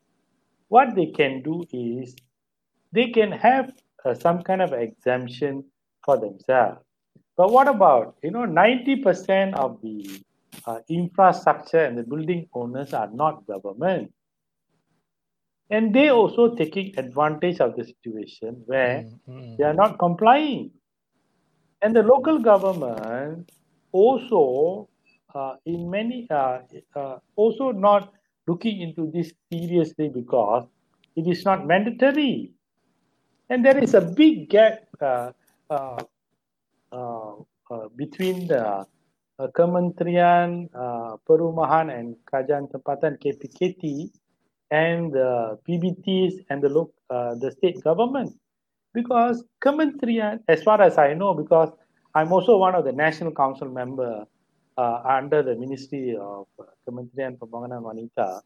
[0.69, 2.15] what they can do is
[2.91, 3.73] they can have
[4.05, 5.63] uh, some kind of exemption
[6.05, 6.79] for themselves.
[7.37, 10.21] But what about you know ninety percent of the
[10.65, 14.11] uh, infrastructure and the building owners are not government.
[15.69, 20.71] And they also taking advantage of the situation where Mm, mm, they are not complying.
[21.81, 23.51] And the local government
[23.91, 24.88] also,
[25.34, 26.60] uh, in many, uh,
[26.95, 28.13] uh, also not
[28.47, 30.65] looking into this seriously because
[31.15, 32.52] it is not mandatory.
[33.49, 35.32] And there is a big gap uh,
[35.69, 35.97] uh,
[36.91, 37.36] uh,
[37.95, 38.86] between the
[39.39, 40.69] Kementerian
[41.25, 44.12] Perumahan and Kerajaan Tempatan KPKT
[44.71, 46.69] and the PBTs and the
[47.39, 48.36] the state government
[48.93, 51.71] because Kementerian, as far as I know, because
[52.15, 54.26] I'm also one of the National Council member
[54.78, 58.41] uh, under the Ministry of uh, Kementerian Pembangunan Wanita.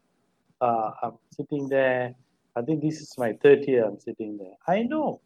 [0.60, 2.14] Uh, I'm sitting there.
[2.56, 3.84] I think this is my third year.
[3.84, 4.54] I'm sitting there.
[4.68, 5.20] I know,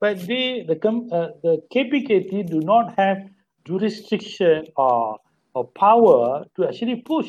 [0.00, 0.74] but they the
[1.12, 3.18] uh, the KPKT do not have
[3.66, 5.18] jurisdiction or
[5.54, 7.28] or power to actually push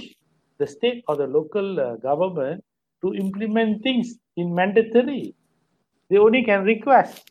[0.58, 2.64] the state or the local uh, government
[3.02, 5.36] to implement things in mandatory.
[6.10, 7.30] They only can request,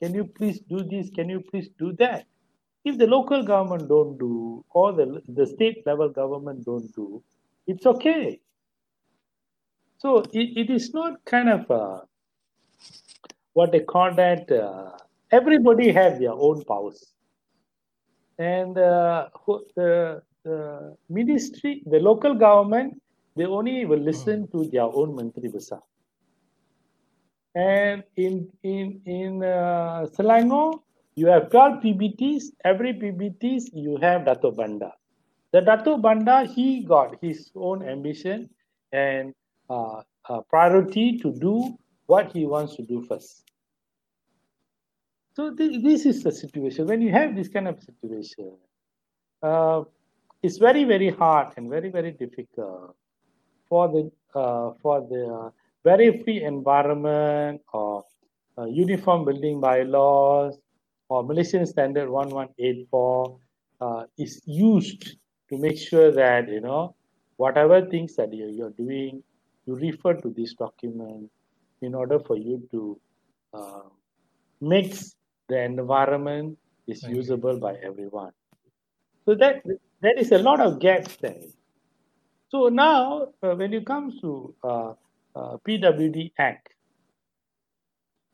[0.00, 1.10] can you please do this?
[1.10, 2.26] Can you please do that?
[2.88, 7.22] If the local government don't do or the, the state level government don't do,
[7.66, 8.40] it's okay.
[9.98, 12.00] So it, it is not kind of uh,
[13.52, 14.50] what they call that.
[14.50, 14.92] Uh,
[15.30, 17.12] everybody have their own powers,
[18.38, 19.28] and uh,
[19.76, 23.02] the, the ministry, the local government,
[23.36, 25.82] they only will listen to their own Menteri Besar.
[27.54, 30.80] And in in in uh, Selangor,
[31.18, 32.44] you have 12 PBTs.
[32.64, 34.92] Every PBTs you have Datuk Bandar.
[35.52, 38.48] The Datuk Bandar, he got his own ambition
[38.92, 39.34] and
[39.68, 43.44] uh, uh, priority to do what he wants to do first.
[45.34, 46.86] So th- this is the situation.
[46.86, 48.56] When you have this kind of situation,
[49.42, 49.82] uh,
[50.42, 52.96] it's very very hard and very very difficult
[53.68, 55.52] for the uh, for the
[55.84, 58.04] barrier free environment or
[58.56, 60.58] uh, uniform building bylaws
[61.08, 63.38] or Malaysian Standard 1184
[63.80, 65.16] uh, is used
[65.48, 66.94] to make sure that you know
[67.36, 69.22] whatever things that you're, you're doing,
[69.66, 71.30] you refer to this document
[71.80, 73.00] in order for you to
[73.54, 73.82] uh,
[74.60, 74.94] make
[75.48, 78.32] the environment is usable by everyone.
[79.24, 79.62] So that
[80.00, 81.44] there is a lot of gaps there.
[82.48, 84.92] So now, uh, when it comes to uh,
[85.36, 86.68] uh PWD Act,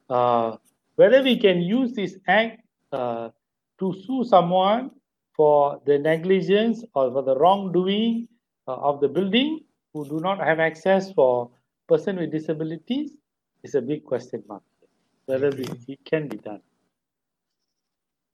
[0.08, 0.56] uh,
[0.96, 2.63] whether we can use this act
[2.94, 3.30] uh,
[3.78, 4.90] to sue someone
[5.36, 8.28] for the negligence or for the wrongdoing
[8.68, 9.60] uh, of the building
[9.92, 11.50] who do not have access for
[11.88, 13.12] person with disabilities
[13.62, 14.62] is a big question mark.
[15.26, 16.60] Whether it can be done.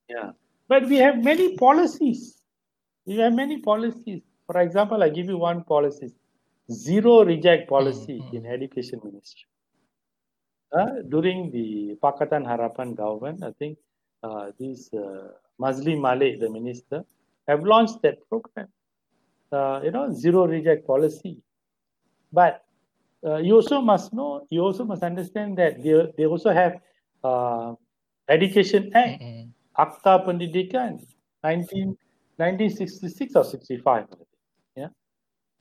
[0.08, 0.32] Yeah.
[0.68, 2.42] But we have many policies.
[3.06, 4.22] We have many policies.
[4.46, 6.12] For example i give you one policy.
[6.70, 8.36] Zero reject policy mm-hmm.
[8.36, 9.46] in education ministry.
[10.72, 13.76] Uh, during the pakatan harapan government i think
[14.22, 15.28] uh, this uh,
[15.60, 17.04] Maszlee Malik, the minister,
[17.48, 18.68] have launched that program.
[19.52, 21.42] Uh, you know, zero reject policy.
[22.32, 22.64] But
[23.26, 26.80] uh, you also must know, you also must understand that they, they also have
[27.24, 27.74] uh,
[28.28, 29.82] Education Act, mm-hmm.
[29.82, 31.04] Akta Pendidikan,
[31.42, 31.96] 19,
[32.36, 34.06] 1966 or 65.
[34.76, 34.88] Yeah.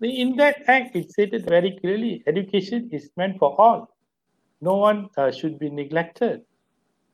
[0.02, 3.90] In that act, it stated very clearly education is meant for all.
[4.62, 6.42] No one uh, should be neglected.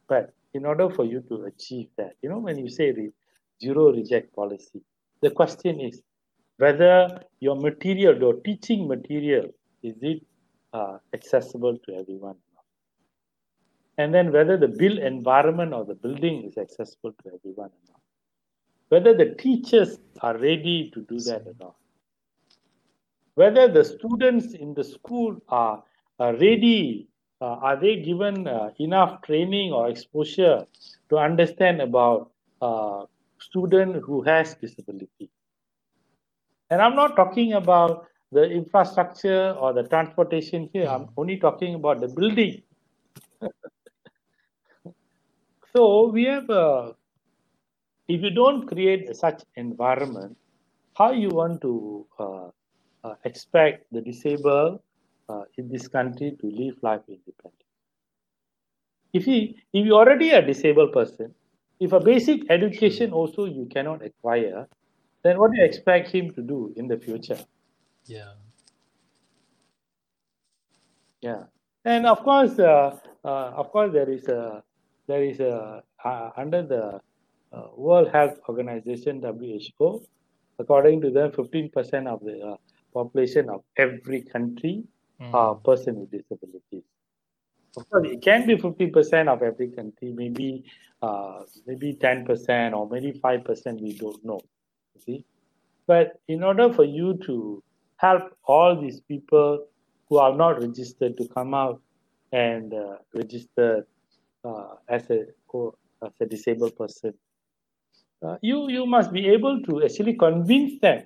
[0.07, 3.11] But in order for you to achieve that, you know, when you say the
[3.61, 4.81] zero reject policy,
[5.21, 6.01] the question is
[6.57, 9.47] whether your material, your teaching material,
[9.83, 10.25] is it
[10.71, 12.37] uh, accessible to everyone?
[13.97, 18.01] And then whether the built environment or the building is accessible to everyone or not.
[18.89, 21.75] Whether the teachers are ready to do that or not.
[23.35, 25.83] Whether the students in the school are,
[26.19, 27.09] are ready
[27.41, 30.65] uh, are they given uh, enough training or exposure
[31.09, 32.31] to understand about
[32.61, 33.05] uh,
[33.39, 35.29] student who has disability?
[36.69, 40.87] And i'm not talking about the infrastructure or the transportation here.
[40.87, 42.63] I'm only talking about the building.
[45.75, 46.93] So we have uh,
[48.07, 50.37] if you don't create such environment
[50.97, 52.47] how you want to uh,
[53.03, 54.79] uh, expect the disabled
[55.29, 57.65] uh, in this country to live life independently.
[59.13, 61.33] If he, if you already a disabled person,
[61.79, 64.67] if a basic education also you cannot acquire,
[65.23, 67.39] then what do you expect him to do in the future?
[68.05, 68.33] Yeah.
[71.21, 71.45] Yeah,
[71.85, 74.61] and of course, uh, uh, of course, there is a
[75.07, 77.01] there is a uh, under the
[77.51, 80.05] uh, World Health Organization (WHO),
[80.59, 82.57] according to them, 15% of the uh,
[82.93, 84.83] population of every country.
[85.21, 86.83] Uh, person with disabilities.
[87.77, 90.63] Of course, it can be 50% of every country, maybe
[91.01, 94.39] uh, maybe 10% or maybe 5%, we don't know.
[95.05, 95.25] see?
[95.87, 97.61] But in order for you to
[97.97, 99.65] help all these people
[100.09, 101.81] who are not registered to come out
[102.31, 103.87] and uh, register
[104.43, 105.25] uh, as a
[106.03, 107.13] as a disabled person,
[108.21, 111.03] uh, you you must be able to actually convince them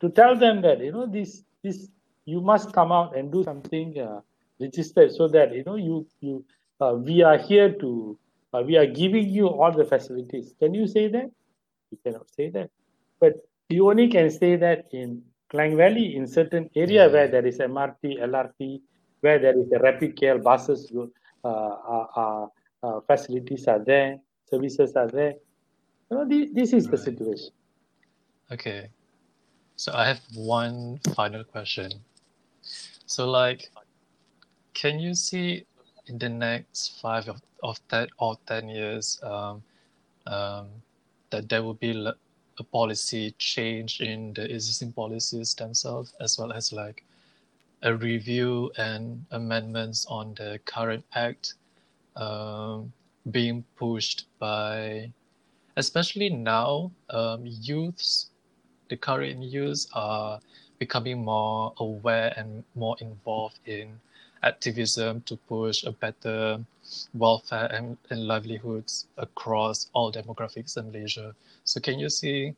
[0.00, 1.88] to tell them that you know this this
[2.24, 4.20] you must come out and do something uh,
[4.60, 6.44] registered so that you know you you
[6.80, 8.18] uh, we are here to
[8.52, 10.54] uh, we are giving you all the facilities.
[10.58, 11.30] Can you say that?
[11.90, 12.70] You cannot say that.
[13.20, 13.34] But
[13.68, 18.20] you only can say that in Klang Valley in certain area where there is MRT
[18.20, 18.80] LRT
[19.20, 20.92] where there is a RapidKL buses
[21.44, 22.48] uh,
[22.82, 24.18] uh, facilities are there
[24.54, 25.34] services are there.
[26.10, 26.92] You know this, this is right.
[26.92, 27.50] the situation.
[28.52, 28.88] Okay.
[29.76, 31.90] So I have one final question.
[33.06, 33.70] So like,
[34.72, 35.66] can you see
[36.06, 39.62] in the next five of, of that or ten years um,
[40.26, 40.68] um,
[41.30, 41.92] that there will be
[42.58, 47.04] a policy change in the existing policies themselves, as well as like
[47.82, 51.54] a review and amendments on the current act
[52.16, 52.92] um,
[53.30, 55.10] being pushed by,
[55.76, 58.30] especially now, um, youths
[58.88, 60.40] the current youth are
[60.84, 63.86] becoming more aware and more involved in
[64.42, 66.60] activism to push a better
[67.14, 71.34] welfare and, and livelihoods across all demographics in Malaysia.
[71.64, 72.54] So can you see,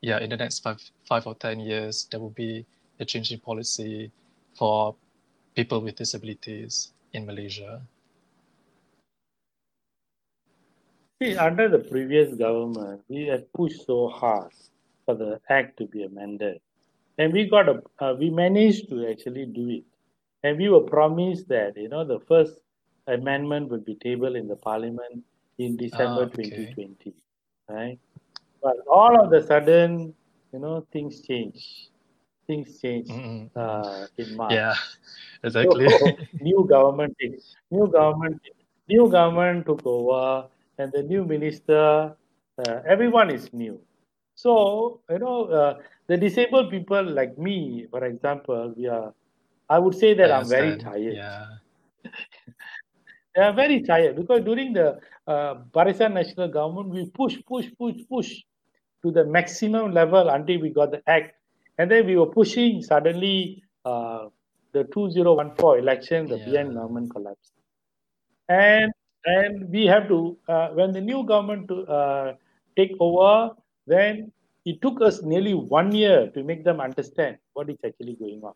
[0.00, 0.78] yeah, in the next five
[1.10, 2.64] five or ten years, there will be
[3.02, 4.12] a change in policy
[4.54, 4.94] for
[5.56, 7.82] people with disabilities in Malaysia?
[11.18, 14.54] See, under the previous government, we had pushed so hard
[15.06, 16.60] for the act to be amended,
[17.18, 19.84] and we got a, uh, we managed to actually do it,
[20.42, 22.58] and we were promised that you know the first
[23.06, 25.22] amendment would be tabled in the parliament
[25.58, 26.42] in December ah, okay.
[26.44, 27.14] 2020,
[27.68, 27.98] right?
[28.62, 30.14] But all of a sudden,
[30.52, 31.90] you know, things change.
[32.46, 33.58] Things change mm-hmm.
[33.58, 34.52] uh, in March.
[34.52, 34.74] Yeah,
[35.42, 35.88] exactly.
[35.88, 36.06] So,
[36.40, 37.16] new government,
[37.70, 38.40] new government,
[38.88, 40.48] new government took over
[40.78, 42.14] and the new minister,
[42.58, 43.80] uh, everyone is new.
[44.34, 49.14] So, you know, uh, the disabled people like me, for example, we are,
[49.68, 51.14] I would say that I am very tired.
[51.14, 51.46] Yeah.
[53.34, 57.96] they are very tired because during the uh, Barisan Nasional Government, we push, push, push,
[58.08, 58.42] push
[59.02, 61.34] to the maximum level until we got the act.
[61.78, 64.28] And then we were pushing, suddenly uh,
[64.72, 66.46] the 2014 election, the yeah.
[66.46, 67.52] BN government collapsed.
[68.48, 68.92] And
[69.26, 72.34] and we have to uh, when the new government to uh,
[72.76, 73.54] take over
[73.86, 74.32] then
[74.64, 78.54] it took us nearly one year to make them understand what is actually going on.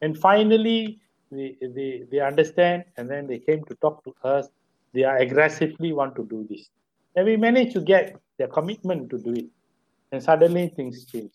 [0.00, 1.00] And finally
[1.30, 4.48] they, they, they understand and then they came to talk to us.
[4.92, 6.68] They are aggressively want to do this.
[7.16, 9.46] And we managed to get their commitment to do it.
[10.12, 11.32] And suddenly things change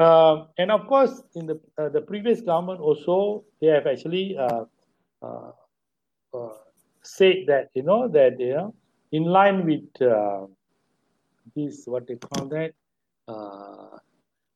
[0.00, 4.64] uh, and of course in the uh, the previous government also they have actually uh,
[5.22, 5.52] uh,
[6.34, 6.54] uh
[7.02, 8.74] said that you know that you know
[9.12, 10.46] in line with uh,
[11.54, 12.72] this what they call that
[13.28, 13.98] uh,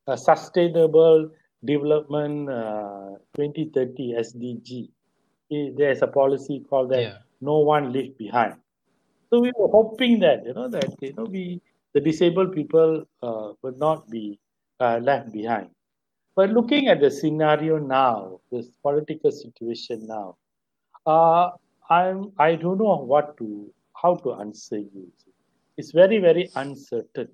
[0.07, 1.31] a sustainable
[1.65, 4.89] development uh, 2030 SDG.
[5.77, 7.19] There's a policy called that yeah.
[7.41, 8.55] no one left behind.
[9.31, 11.61] So we were hoping that you know that you know we
[11.93, 14.39] the disabled people uh, would not be
[14.81, 15.71] uh, left behind.
[16.37, 20.37] But looking at the scenario now, this political situation now,
[21.07, 21.51] uh,
[21.89, 25.13] I'm I don't know what to how to answer you.
[25.77, 27.29] It's very very uncertain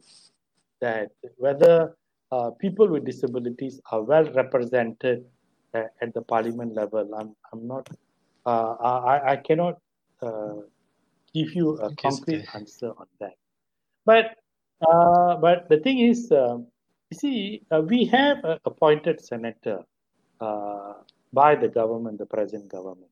[0.80, 1.96] that whether
[2.32, 5.24] uh, people with disabilities are well represented
[5.74, 7.14] uh, at the parliament level.
[7.14, 7.88] I'm I'm not
[8.46, 9.78] uh, I I cannot
[10.22, 10.54] uh,
[11.34, 13.34] give you a concrete answer on that.
[14.06, 14.36] But
[14.80, 16.66] uh, but the thing is, um,
[17.10, 19.84] you see, uh, we have appointed senator
[21.32, 23.10] by the government, the present government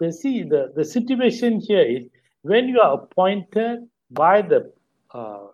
[0.00, 2.08] You see, the, the situation here is
[2.42, 4.72] when you are appointed by the
[5.12, 5.46] uh,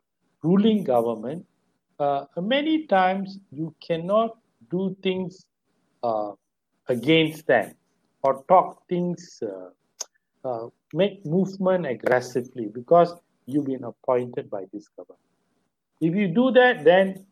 [0.42, 1.44] ruling government,
[1.98, 4.36] uh, many times you cannot
[4.70, 5.46] do things
[6.02, 6.32] uh,
[6.88, 7.74] against them
[8.22, 13.14] or talk things, uh, uh, make movement aggressively because
[13.46, 15.20] you've been appointed by this government.
[16.00, 17.26] If you do that, then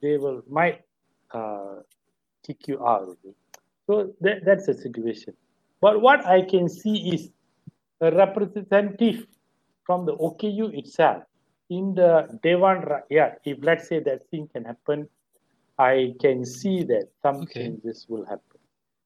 [0.00, 0.82] they will might
[1.32, 1.76] uh,
[2.46, 3.16] kick you out.
[3.86, 5.34] So that, that's the situation.
[5.80, 7.30] But what I can see is
[8.00, 9.26] a representative
[9.84, 11.24] from the OKU itself
[11.70, 13.36] in the Dewan Rakyat.
[13.44, 15.08] If let's say that thing can happen,
[15.78, 17.64] I can see that some okay.
[17.64, 18.60] changes will happen.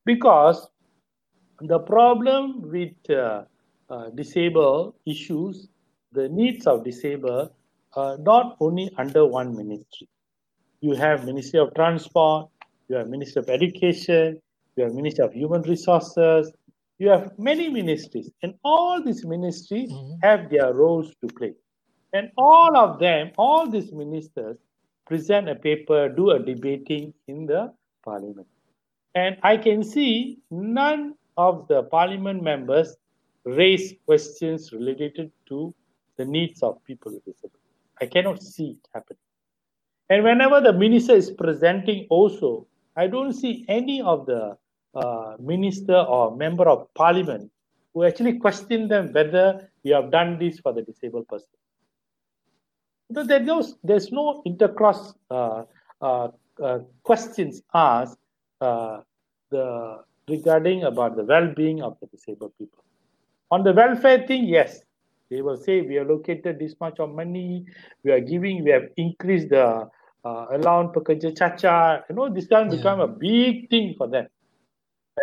[0.05, 0.69] Because
[1.61, 3.45] the problem with uh,
[3.89, 5.69] uh, disabled issues,
[6.13, 7.51] the needs of disabled,
[7.95, 10.09] uh, not only under one ministry.
[10.81, 12.49] You have Ministry of Transport,
[12.89, 14.41] you have Ministry of Education,
[14.77, 16.53] you have Ministry of Human Resources,
[16.99, 20.15] you have many ministries, and all these ministries mm-hmm.
[20.23, 21.53] have their roles to play.
[22.13, 24.57] And all of them, all these ministers,
[25.07, 27.73] present a paper, do a debating in the
[28.05, 28.47] parliament.
[29.15, 32.97] And I can see none of the parliament members
[33.45, 35.75] raise questions related to
[36.17, 37.61] the needs of people with disabilities.
[38.01, 39.17] I cannot see it happen.
[40.09, 42.67] And whenever the minister is presenting, also,
[42.97, 44.57] I don't see any of the
[44.97, 47.51] uh, minister or member of parliament
[47.93, 51.49] who actually question them whether you have done this for the disabled person.
[53.15, 55.65] So there's no, there's no intercross uh,
[56.01, 56.29] uh,
[56.63, 58.19] uh questions asked
[58.61, 59.01] uh,
[59.51, 62.83] the regarding about the well-being of the disabled people.
[63.51, 64.81] On the welfare thing, yes,
[65.31, 67.65] they will say we have located this much of money,
[68.03, 69.89] we are giving, we have increased the
[70.25, 72.03] uh, allowance pekerja cacat.
[72.11, 72.77] You know, this can yeah.
[72.77, 74.27] become a big thing for them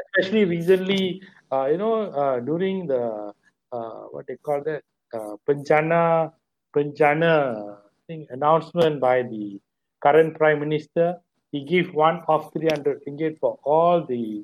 [0.01, 1.21] especially recently,
[1.51, 3.33] uh, you know, uh, during the
[3.71, 4.83] uh, what they call that
[5.13, 6.31] uh, Penjana
[6.75, 7.77] Penjana
[8.07, 9.59] thing announcement by the
[10.01, 11.17] current prime minister.
[11.51, 14.43] He gave one of 300 ringgit for all the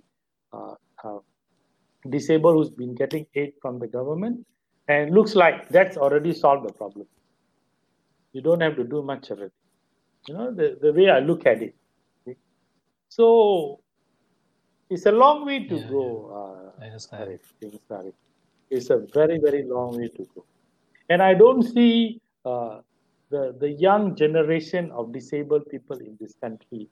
[0.53, 1.19] uh, uh,
[2.09, 4.45] disabled who's been getting aid from the government.
[4.87, 7.07] And looks like that's already solved the problem.
[8.33, 9.51] You don't have to do much of it.
[10.27, 11.75] You know, the, the way I look at it.
[13.09, 13.79] So
[14.89, 17.39] it's a long way to Yeah, go, uh, I understand.
[17.91, 18.13] Arif.
[18.69, 20.45] It's a very, very long way to go.
[21.09, 22.81] And I don't see uh,
[23.29, 26.87] the, the young generation of disabled people in this country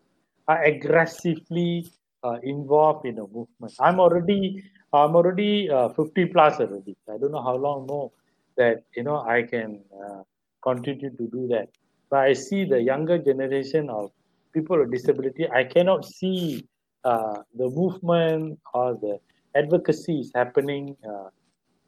[0.47, 1.91] are aggressively
[2.23, 3.73] uh, involved in a movement.
[3.79, 6.95] I'm already I'm already uh, 50 plus already.
[7.13, 8.11] I don't know how long more
[8.57, 10.21] that you know I can uh,
[10.63, 11.67] continue to do that.
[12.09, 14.11] But I see the younger generation of
[14.53, 15.49] people with disability.
[15.49, 16.65] I cannot see
[17.07, 19.19] uh, the movement or the
[19.55, 21.29] advocacy is happening uh,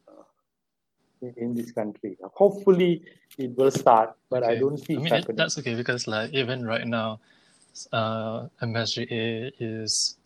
[0.08, 0.24] uh,
[1.20, 2.16] in, in this country.
[2.34, 3.02] Hopefully,
[3.36, 5.36] it will start, but I don't see I mean, it, happening.
[5.36, 7.20] that's okay because like even right now,
[7.92, 10.16] uh, MSGA is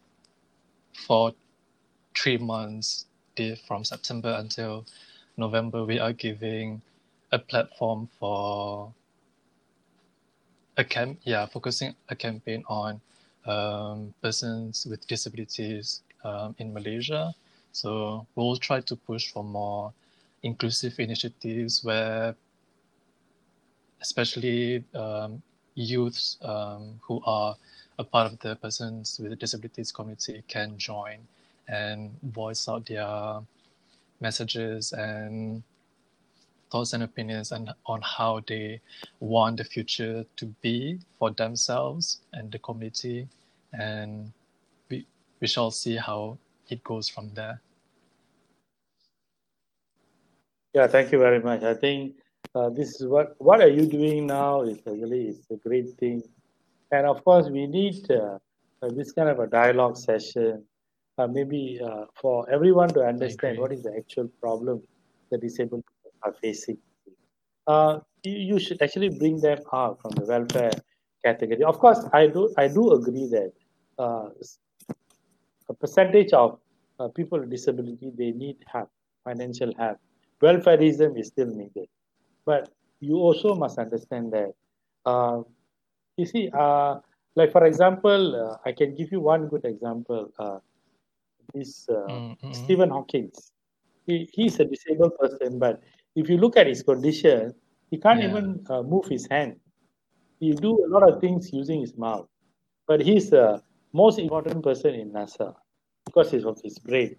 [1.06, 1.32] for
[2.16, 3.06] three months,
[3.66, 4.86] from September until
[5.36, 6.80] November, we are giving
[7.32, 8.92] a platform for
[10.76, 13.00] a camp, yeah, focusing a campaign on
[13.46, 17.34] um, persons with disabilities um, in Malaysia.
[17.72, 19.92] So we'll try to push for more
[20.42, 22.34] inclusive initiatives where
[24.00, 25.42] especially um,
[25.74, 27.56] youths um, who are
[27.98, 31.18] a part of the persons with disabilities community can join
[31.68, 33.40] and voice out their
[34.20, 35.62] messages and
[36.74, 38.80] thoughts and opinions and on how they
[39.20, 43.28] want the future to be for themselves and the community.
[43.72, 44.32] And
[44.90, 45.06] we
[45.40, 46.36] we shall see how
[46.68, 47.60] it goes from there.
[50.74, 51.62] Yeah, thank you very much.
[51.62, 52.16] I think
[52.56, 56.24] uh, this is what what are you doing now is really is a great thing,
[56.90, 58.38] and of course we need uh,
[58.82, 60.64] uh, this kind of a dialogue session,
[61.18, 64.82] uh, maybe uh, for everyone to understand what is the actual problem
[65.30, 65.84] the disabled
[66.24, 66.78] are facing.
[67.66, 70.72] Uh, you, you should actually bring them out from the welfare
[71.24, 71.62] category.
[71.64, 73.52] Of course, I do I do agree that
[73.98, 74.30] uh,
[75.68, 76.58] a percentage of
[76.98, 78.90] uh, people with disability they need help,
[79.24, 79.98] financial help.
[80.42, 81.88] Welfareism is still needed,
[82.46, 82.70] but
[83.00, 84.52] you also must understand that.
[85.06, 85.42] Uh,
[86.16, 86.96] you see, uh,
[87.36, 90.30] like for example, uh, I can give you one good example.
[90.38, 90.58] Uh,
[91.54, 93.30] this uh, Mm, mm, Stephen Hawking.
[94.06, 95.80] He, he's a disabled person, but
[96.16, 97.54] if you look at his condition,
[97.90, 98.28] he can't Yeah.
[98.28, 99.60] even uh, move his hand.
[100.40, 102.28] He do a lot of things using his mouth,
[102.86, 103.62] but he's the
[103.92, 105.54] most important person in NASA
[106.06, 107.16] because he's of his brain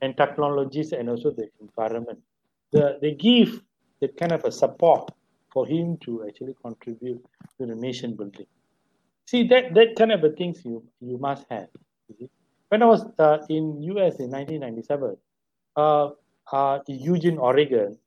[0.00, 2.20] and technologies and also the environment.
[2.72, 3.62] The, they give
[4.00, 5.10] that kind of a support
[5.52, 7.22] for him to actually contribute
[7.58, 8.46] to the nation building.
[9.26, 11.68] See that that kind of a things you you must have.
[12.18, 12.28] you.
[12.68, 15.16] When I was uh, in US in 1997,
[15.76, 16.10] uh,
[16.52, 17.98] uh, in Eugene, Oregon,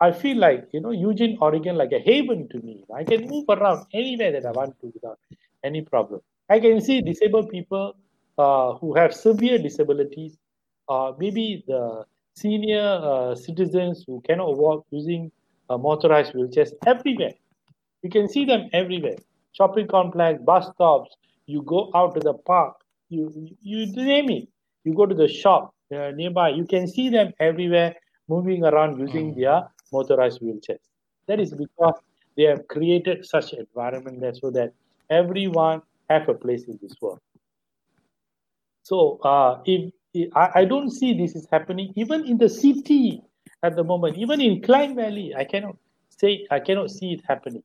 [0.00, 2.84] I feel like you know Eugene, Oregon, like a haven to me.
[2.94, 5.18] I can move around anywhere that I want to without
[5.64, 6.20] any problem.
[6.50, 7.96] I can see disabled people
[8.38, 10.38] uh, who have severe disabilities,
[10.88, 15.32] uh, maybe the senior uh, citizens who cannot walk using
[15.70, 17.34] uh, motorized wheelchairs everywhere.
[18.02, 19.16] You can see them everywhere.
[19.52, 21.16] Shopping complex, bus stops.
[21.46, 22.76] You go out to the park.
[23.10, 23.32] You
[23.62, 24.48] you, you name it.
[24.84, 26.50] You go to the shop uh, nearby.
[26.50, 27.96] You can see them everywhere
[28.28, 29.36] moving around using Mm.
[29.36, 29.62] their
[29.92, 30.80] motorized wheelchairs.
[31.26, 31.94] That is because
[32.36, 34.72] they have created such environment there so that
[35.08, 37.20] everyone have a place in this world.
[38.82, 43.22] So uh, if, if I, I don't see this is happening even in the city
[43.62, 45.76] at the moment, even in Klang Valley, I cannot
[46.08, 47.62] say I cannot see it happening.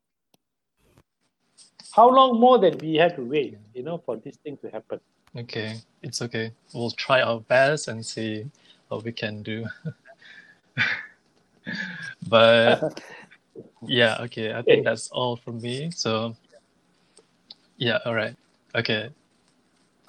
[1.94, 5.00] How long more that we have to wait, you know, for this thing to happen?
[5.38, 8.50] okay it's okay we'll try our best and see
[8.88, 9.66] what we can do
[12.28, 13.02] but
[13.86, 16.36] yeah okay i think that's all from me so
[17.78, 18.36] yeah all right
[18.76, 19.10] okay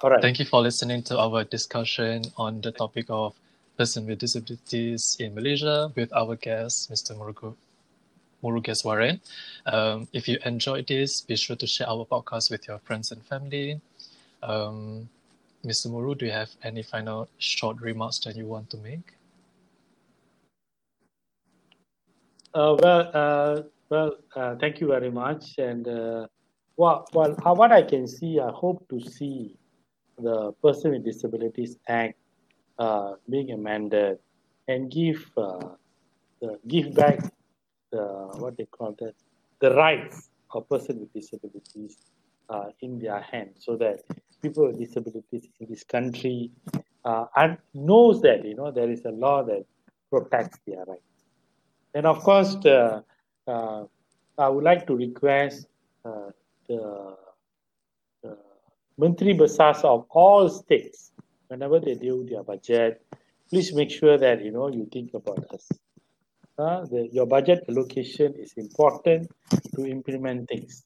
[0.01, 0.21] All right.
[0.21, 3.33] Thank you for listening to our discussion on the topic of
[3.77, 7.15] person with disabilities in Malaysia with our guest, Mr.
[7.15, 7.55] Murugu,
[8.43, 9.19] Murugeswaran.
[9.65, 13.23] Um, if you enjoyed this, be sure to share our podcast with your friends and
[13.25, 13.81] family.
[14.43, 15.09] Um,
[15.65, 15.89] Mr.
[15.89, 19.13] Muru, do you have any final short remarks that you want to make?
[22.05, 25.57] Uh, well, uh, well, uh, thank you very much.
[25.57, 26.27] And uh,
[26.75, 29.55] well, well, uh, what I can see, I hope to see
[30.17, 32.17] the Person with Disabilities Act
[32.79, 34.19] uh, being amended
[34.67, 35.59] and give uh,
[36.41, 37.19] the give back
[37.91, 38.03] the
[38.37, 39.13] what they call that
[39.59, 41.97] the rights of person with disabilities
[42.49, 44.01] uh, in their hands so that
[44.41, 46.51] people with disabilities in this country
[47.05, 49.65] uh, and knows that you know there is a law that
[50.09, 51.16] protects their rights.
[51.97, 53.03] And of course, the,
[53.47, 53.85] uh,
[54.37, 55.65] I would like to request
[56.05, 56.29] uh,
[56.69, 57.15] the,
[58.21, 58.37] the
[58.99, 61.11] Menteri Besars of all states,
[61.47, 63.01] whenever they do their budget,
[63.49, 65.67] please make sure that you know you think about us.
[66.59, 69.31] Uh, the, your budget allocation is important
[69.75, 70.83] to implement things.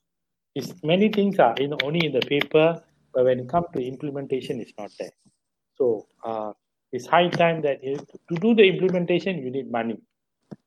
[0.55, 2.82] It's, many things are in, only in the paper,
[3.14, 5.12] but when it comes to implementation, it's not there.
[5.76, 6.53] So uh,
[6.93, 9.97] it's high time that you, to do the implementation, you need money.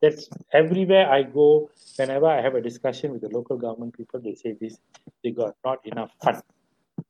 [0.01, 1.71] That's everywhere I go.
[1.97, 4.79] Whenever I have a discussion with the local government people, they say this:
[5.23, 6.43] they got not enough fund.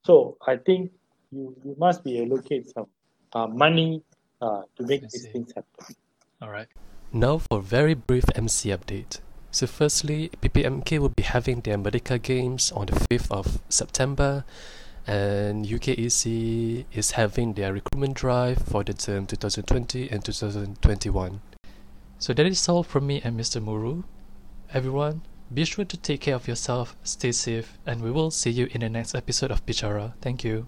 [0.05, 0.93] So I think
[1.33, 2.87] you you must be allocate some
[3.33, 4.03] uh, money
[4.41, 5.97] uh, to make these things happen.
[6.43, 6.69] All right.
[7.13, 9.21] Now for very brief MC update.
[9.51, 14.45] So firstly, PPMK will be having their Merdeka Games on the 5th of September
[15.07, 21.41] and UKEC is having their recruitment drive for the term 2020 and 2021.
[22.25, 23.63] So that is all from me and Mr.
[23.63, 24.05] Muru.
[24.73, 25.21] Everyone,
[25.53, 28.81] be sure to take care of yourself, stay safe, and we will see you in
[28.81, 30.15] the next episode of Bicara.
[30.23, 30.67] Thank you.